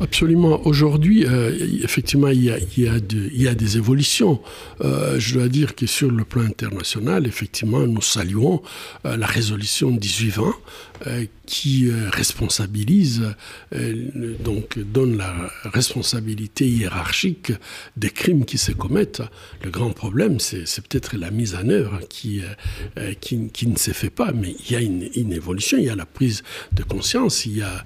[0.00, 0.66] Absolument.
[0.66, 4.40] Aujourd'hui, euh, effectivement, il y, a, des évolutions.
[4.80, 8.62] Euh, je dois dire que sur le plan international, effectivement, nous saluons
[9.04, 10.54] la résolution 1820
[11.46, 13.22] qui euh, responsabilise,
[13.74, 15.34] euh, donc donne la
[15.64, 17.52] responsabilité hiérarchique
[17.96, 19.22] des crimes qui se commettent.
[19.62, 22.42] Le grand problème, c'est peut-être la mise en œuvre qui,
[22.98, 25.90] euh, qui, ne se fait pas, mais il y a une, une, évolution, il y
[25.90, 26.42] a la prise
[26.72, 27.44] de conscience.
[27.46, 27.84] Il y a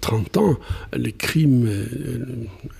[0.00, 0.58] 30 ans,
[0.94, 1.68] les crimes,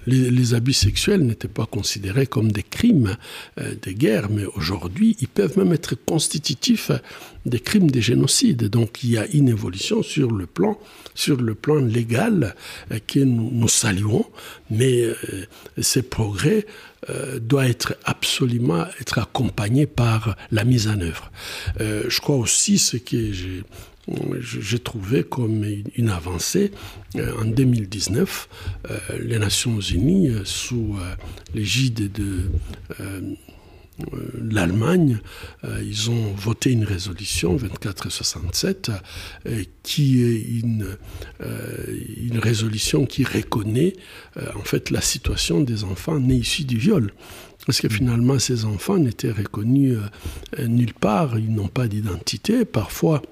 [0.07, 3.17] les, les abus sexuels n'étaient pas considérés comme des crimes
[3.57, 6.91] de guerre, mais aujourd'hui, ils peuvent même être constitutifs
[7.47, 8.69] des crimes de génocide.
[8.69, 10.79] Donc il y a une évolution sur le plan,
[11.15, 12.55] sur le plan légal
[12.91, 14.27] euh, que nous, saluons,
[14.71, 15.17] mais euh,
[15.81, 16.67] ces progrès
[17.09, 21.31] euh, doivent être absolument être accompagnés par la mise en œuvre.
[21.79, 25.65] je crois aussi ce que j'ai trouvé comme
[25.97, 26.73] une avancée.
[27.17, 28.49] En 2019,
[29.21, 30.97] les Nations Unies, sous
[31.55, 32.51] l'égide de
[33.01, 33.21] euh,
[34.41, 35.19] l'Allemagne,
[35.65, 38.91] euh, ils ont voté une résolution 2467
[39.47, 40.97] euh, qui est une,
[41.41, 43.95] une résolution qui reconnaît
[44.55, 47.13] en fait la situation des enfants nés issus du viol.
[47.67, 49.99] Parce que finalement, ces enfants n'étaient reconnus
[50.59, 52.65] nulle part, ils n'ont pas d'identité.
[52.65, 53.23] Parfois,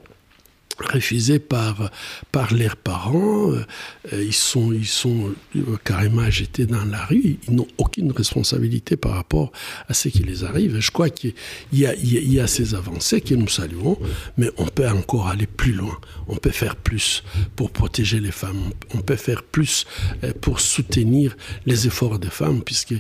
[0.81, 1.91] refusés par,
[2.33, 3.53] par leurs parents.
[3.53, 3.65] Euh,
[4.13, 7.39] ils sont, ils sont euh, carrément jetés dans la rue.
[7.47, 9.53] Ils n'ont aucune responsabilité par rapport
[9.89, 10.79] à ce qui les arrive.
[10.79, 11.35] Je crois qu'il
[11.73, 13.99] y a, il y a ces avancées que nous saluons,
[14.37, 15.99] mais on peut encore aller plus loin.
[16.29, 17.23] On peut faire plus
[17.57, 18.71] pour protéger les femmes.
[18.95, 19.87] On peut faire plus
[20.25, 22.95] euh, pour soutenir les efforts des femmes, puisque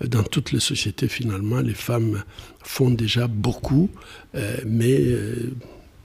[0.00, 2.22] dans toutes les sociétés, finalement, les femmes
[2.62, 3.90] font déjà beaucoup,
[4.64, 4.98] mais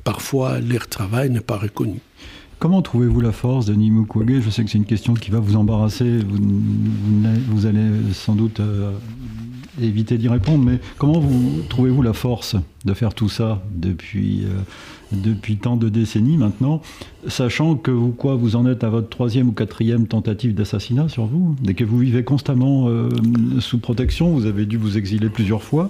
[0.10, 2.00] parfois leur travail n'est pas reconnu.
[2.58, 4.42] Comment trouvez-vous la force, Denis Mukwege?
[4.42, 6.22] Je sais que c'est une question qui va vous embarrasser.
[7.48, 8.92] Vous, allez sans doute euh,
[9.82, 12.56] éviter d'y répondre, mais comment vous trouvez-vous la force
[12.86, 14.60] de faire tout ça depuis euh,
[15.12, 16.84] depuis tant de décennies maintenant,
[17.28, 21.26] sachant que vous, quoi, vous en êtes à votre troisième ou quatrième tentative d'assassinat sur
[21.26, 23.10] vous, et que vous vivez constamment euh,
[23.60, 25.90] sous protection, vous avez dû vous exiler plusieurs fois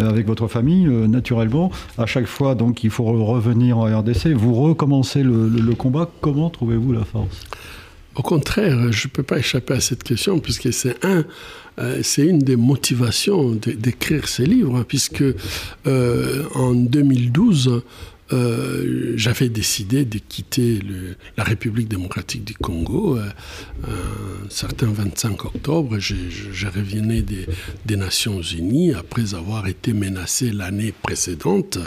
[0.00, 1.72] euh, avec votre famille, naturellement.
[1.96, 4.34] À chaque fois, donc, il faut revenir en RDC.
[4.34, 6.10] Vous recommencez le, combat.
[6.20, 7.46] Comment trouvez-vous la force?
[8.16, 11.24] Au contraire, je ne peux pas échapper à cette question, puisque c'est un
[12.02, 15.24] c'est une des motivations d'écrire ces livres, puisque
[15.86, 17.82] en 2012,
[18.32, 20.80] euh, j'avais décidé de quitter
[21.38, 23.30] la République démocratique du Congo euh,
[23.84, 25.98] un certain 25 octobre.
[25.98, 26.68] Je, je,
[27.86, 31.78] des, Nations Unies après avoir été menacé l'année précédente.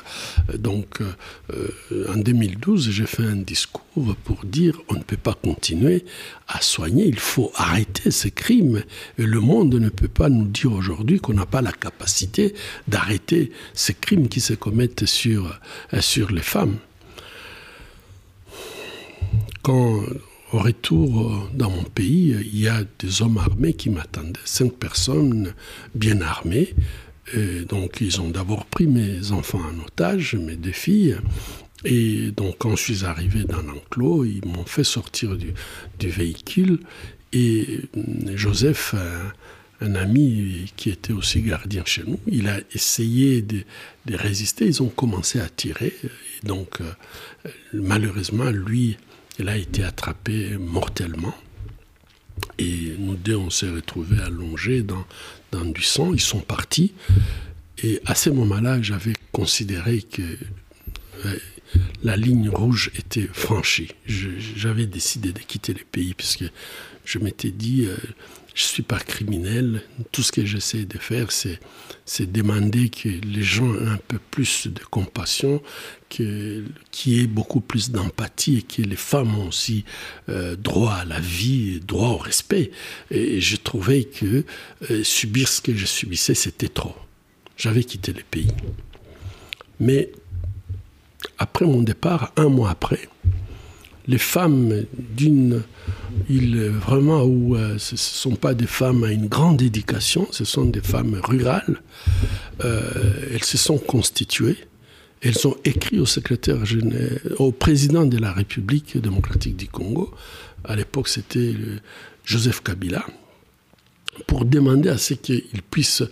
[0.57, 1.67] Donc euh,
[2.09, 3.85] en 2012, j'ai fait un discours
[4.23, 6.05] pour dire on ne peut pas continuer
[6.47, 8.83] à soigner, il faut arrêter ces crimes.
[9.17, 12.53] Et le monde ne peut pas nous dire aujourd'hui qu'on n'a pas la capacité
[12.87, 15.59] d'arrêter ces crimes qui se commettent sur,
[15.99, 16.77] sur les femmes.
[19.61, 20.01] Quand
[20.53, 25.53] au retour dans mon pays, il y a des hommes armés qui m'attendaient, cinq personnes
[25.95, 26.73] bien armées.
[27.33, 31.17] Et donc ils ont d'abord pris mes enfants en otage, mes deux filles.
[31.85, 35.53] Et donc quand je suis arrivé dans l'enclos, ils m'ont fait sortir du,
[35.99, 36.79] véhicule.
[37.33, 37.81] Et
[38.35, 38.93] Joseph,
[39.81, 43.63] un ami qui était aussi gardien chez nous, il a essayé de,
[44.09, 44.65] résister.
[44.65, 45.93] Ils ont commencé à tirer.
[46.03, 48.97] Et donc, euh, malheureusement, lui,
[49.39, 51.33] il a été attrapé mortellement.
[52.59, 55.05] Et nous deux, on s'est retrouvés allongés dans,
[55.51, 56.13] dans du sang.
[56.13, 56.93] Ils sont partis.
[57.83, 60.21] Et à ce moment-là, j'avais considéré que
[61.25, 61.35] euh,
[62.03, 63.91] la ligne rouge était franchie.
[64.05, 66.45] J'avais décidé de quitter le pays puisque
[67.05, 67.95] je m'étais dit, euh,
[68.53, 69.81] je ne suis pas criminel.
[70.11, 71.59] Tout ce que j'essaie de faire, c'est,
[72.31, 75.61] demander que les gens aient un peu plus de compassion,
[76.09, 76.65] qu'il
[77.05, 79.85] y ait beaucoup plus d'empathie et que les femmes ont aussi
[80.29, 82.71] euh, droit à la vie, droit au respect.
[83.09, 84.43] Et je trouvais que
[84.89, 86.95] euh, subir ce que je subissais, c'était trop.
[87.57, 88.51] J'avais quitté le pays.
[89.79, 90.11] Mais
[91.37, 93.09] après mon départ, un mois après,
[94.07, 95.61] les femmes d'une
[96.29, 100.45] île vraiment où euh, ce ne sont pas des femmes à une grande éducation, ce
[100.45, 101.81] sont des femmes rurales.
[102.63, 104.57] Euh, elles se sont constituées.
[105.21, 106.57] Elles ont écrit au secrétaire
[107.37, 110.11] au président de la République démocratique du Congo,
[110.63, 111.53] à l'époque c'était
[112.25, 113.05] Joseph Kabila,
[114.25, 116.03] pour demander à ce qu'ils puissent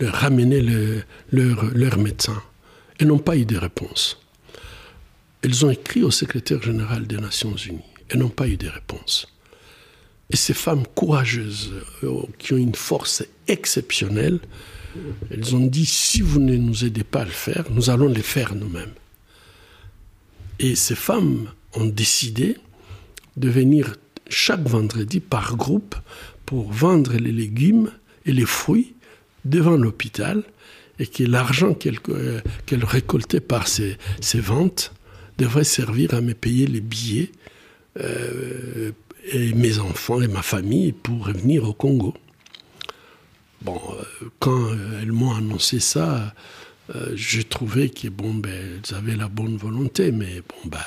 [0.00, 0.60] ramener
[1.32, 2.42] leurs leur médecins.
[3.00, 4.23] Elles n'ont pas eu de réponse.
[5.44, 9.28] Elles ont écrit au secrétaire général des Nations Unies et n'ont pas eu de réponse.
[10.30, 11.70] Et ces femmes courageuses,
[12.02, 14.40] euh, qui ont une force exceptionnelle,
[15.30, 18.22] elles ont dit, si vous ne nous aidez pas à le faire, nous allons le
[18.22, 18.94] faire nous-mêmes.
[20.60, 22.56] Et ces femmes ont décidé
[23.36, 23.96] de venir
[24.30, 25.94] chaque vendredi par groupe
[26.46, 27.90] pour vendre les légumes
[28.24, 28.94] et les fruits
[29.44, 30.42] devant l'hôpital
[30.98, 32.40] et que l'argent qu'elles euh,
[32.70, 34.94] récoltaient par ces, ces ventes
[35.38, 37.30] devrait servir à me payer les billets
[38.00, 38.92] euh,
[39.32, 42.14] et mes enfants et ma famille pour revenir au Congo.
[43.62, 46.34] Bon, euh, quand euh, elles m'ont annoncé ça,
[47.14, 50.78] j'ai trouvé que bon, ben, avaient la bonne volonté, mais bon, ben,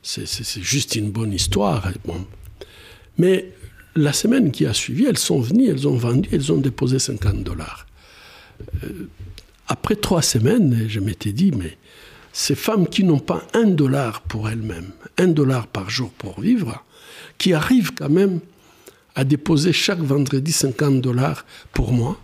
[0.00, 1.90] c'est juste une bonne histoire.
[2.04, 2.24] Bon.
[3.18, 3.52] Mais
[3.96, 7.42] la semaine qui a suivi, elles sont venues, elles ont vendu, elles ont déposé 50
[7.42, 7.88] dollars.
[9.66, 11.76] après trois semaines, je m'étais dit, mais
[12.32, 16.82] ces femmes qui n'ont pas un dollar pour elles-mêmes, un dollar par jour pour vivre,
[17.38, 18.40] qui arrivent quand même
[19.14, 22.18] à déposer chaque vendredi 50 dollars pour moi,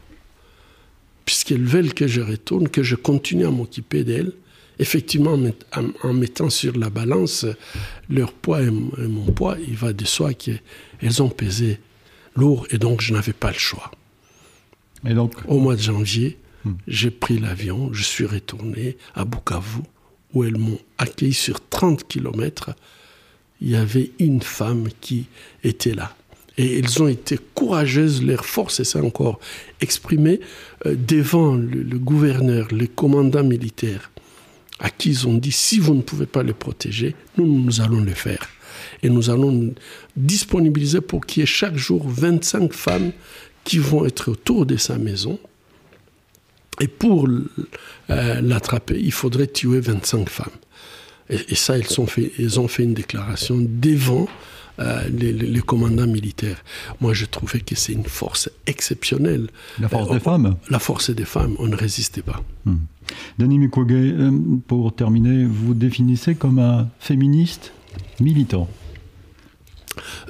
[1.26, 4.32] puisqu'elles veulent que je retourne, que je continue à m'occuper d'elles,
[4.78, 5.38] effectivement
[6.02, 7.44] en mettant sur la balance
[8.08, 11.80] leur poids et mon poids, il va de soi qu'elles ont pesé
[12.36, 13.90] lourd et donc je n'avais pas le choix.
[15.06, 16.72] Et donc Au mois de janvier, hmm.
[16.86, 19.82] j'ai pris l'avion, je suis retourné à Bukavu
[20.34, 22.70] où elles m'ont accueilli sur 30 kilomètres,
[23.60, 25.26] il y avait une femme qui
[25.64, 26.14] était là.
[26.56, 29.38] Et elles ont été courageuses, leur force s'est encore
[29.80, 30.40] exprimée
[30.86, 34.10] euh, devant le, gouverneur, les commandants militaires,
[34.80, 38.00] à qui ils ont dit, si vous ne pouvez pas les protéger, nous, nous allons
[38.00, 38.48] le faire.
[39.02, 39.72] Et nous allons
[40.16, 43.12] disponibiliser pour qu'il y ait chaque jour 25 femmes
[43.62, 45.38] qui vont être autour de sa maison.
[46.80, 50.46] Et pour euh, l'attraper, il faudrait tuer 25 femmes.
[51.30, 54.26] Et, ça, ils ont, fait, ils ont fait une déclaration devant
[54.78, 56.64] euh, les, commandants militaires.
[57.02, 59.48] Moi, je trouvais que c'est une force exceptionnelle.
[59.78, 60.56] La force des euh, femmes?
[60.70, 62.42] La force des femmes, on ne résistait pas.
[62.64, 62.76] Hmm.
[63.38, 64.14] Denis Mukwege,
[64.66, 67.72] pour terminer, vous définissez comme un féministe
[68.20, 68.68] militant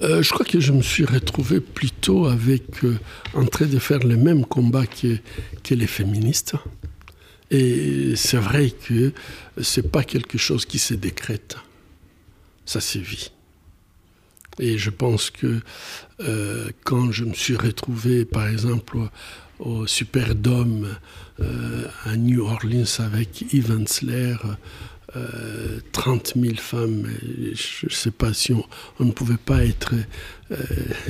[0.03, 2.99] euh, je crois que je me suis retrouvé plutôt avec euh,
[3.35, 5.19] en train de faire le même combat que,
[5.75, 6.55] les féministes.
[7.51, 9.13] Et c'est vrai que
[9.61, 11.57] c'est pas quelque chose qui se décrète.
[12.65, 13.31] Ça se vit.
[14.59, 15.61] Et je pense que
[16.21, 18.99] euh, quand je me suis retrouvé, par exemple,
[19.59, 20.89] au, Superdome
[22.05, 23.73] à New Orleans avec Yves
[25.19, 27.07] Ensler, 30 euh, 000 femmes.
[27.55, 28.65] Je ne sais pas si on,
[29.05, 29.95] ne pouvait pas être
[30.51, 30.57] euh,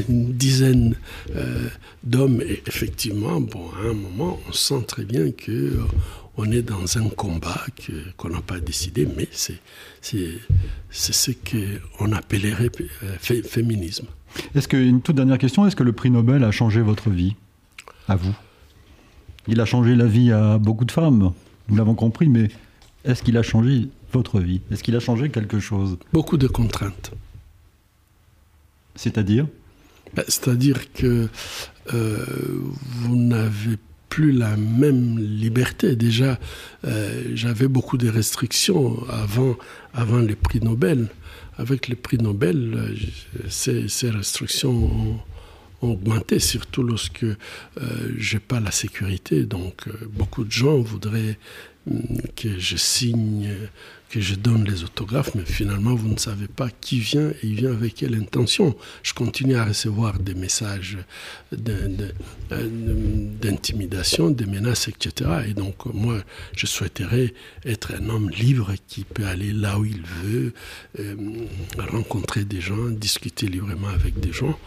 [0.09, 0.96] une dizaine
[1.34, 1.68] euh,
[2.02, 2.40] d'hommes.
[2.42, 5.78] Et effectivement, bon, à un moment, on sent très bien que
[6.36, 7.66] on est dans un combat
[8.16, 9.59] qu'on n'a pas décidé, mais c'est
[10.90, 12.70] ce qu'on appellerait
[13.20, 14.06] féminisme.
[14.54, 17.34] Est-ce que, une toute dernière question, est-ce que le prix Nobel a changé votre vie
[18.06, 18.34] À vous?
[19.48, 21.32] Il a changé la vie à beaucoup de femmes,
[21.68, 22.48] nous l'avons compris, mais
[23.04, 24.61] est-ce qu'il a changé votre vie?
[24.70, 25.98] Est-ce qu'il a changé quelque chose?
[26.12, 27.12] Beaucoup de contraintes.
[28.94, 29.46] C'est-à-dire?
[30.14, 31.28] Ben, C'est-à-dire que
[31.92, 32.24] euh,
[33.02, 33.76] vous n'avez
[34.09, 35.96] plus la même liberté.
[35.96, 36.38] Déjà,
[36.84, 39.56] euh, j'avais beaucoup de restrictions avant,
[39.94, 41.09] avant les prix Nobel.
[41.56, 42.94] Avec les prix Nobel, euh,
[43.48, 45.20] ces, ces restrictions ont,
[45.80, 47.36] augmenté, surtout lorsque euh,
[48.16, 49.44] j'ai pas la sécurité.
[49.44, 51.38] Donc, beaucoup de gens voudraient
[52.34, 53.48] que je signe,
[54.09, 57.56] que je donne les autographes, mais finalement, vous ne savez pas qui vient et il
[57.56, 58.74] vient avec quelle intention.
[59.02, 60.96] Je continue à recevoir des messages
[61.52, 65.42] d'intimidation, des menaces, etc.
[65.48, 66.18] Et donc, moi,
[66.56, 67.32] je souhaiterais
[67.64, 70.54] être un homme libre qui peut aller là où il veut,
[70.98, 71.14] euh,
[71.90, 74.59] rencontrer des gens, discuter librement avec des gens.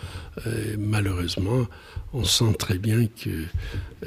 [0.48, 1.68] Euh, malheureusement,
[2.14, 3.30] on sent très bien qu'on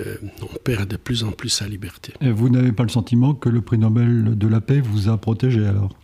[0.01, 0.17] euh,
[0.65, 2.15] perd de plus en plus sa liberté.
[2.21, 5.17] Et vous n'avez pas le sentiment que le prix Nobel de la paix vous a
[5.19, 5.95] protégé alors?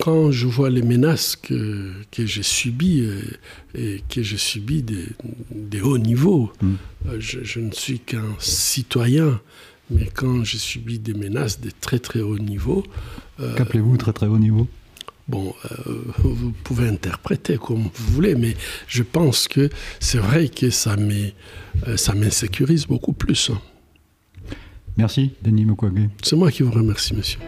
[0.00, 3.22] Quand je vois les menaces que, que j'ai subies euh,
[3.76, 5.06] et que j'ai subies des,
[5.54, 6.74] des hauts niveaux, hmm.
[7.08, 9.40] euh, je, ne suis qu'un citoyen,
[9.90, 12.84] mais quand j'ai subi des menaces de très très haut niveau.
[13.56, 14.68] Qu'appelez-vous très très haut niveau
[15.26, 18.54] Bon, euh, vous pouvez interpréter comme vous voulez, mais
[18.86, 23.50] je pense que c'est vrai que ça euh, m'insécurise beaucoup plus.
[24.96, 26.10] Merci, Denis Mukwege.
[26.22, 27.40] C'est moi qui vous remercie, monsieur.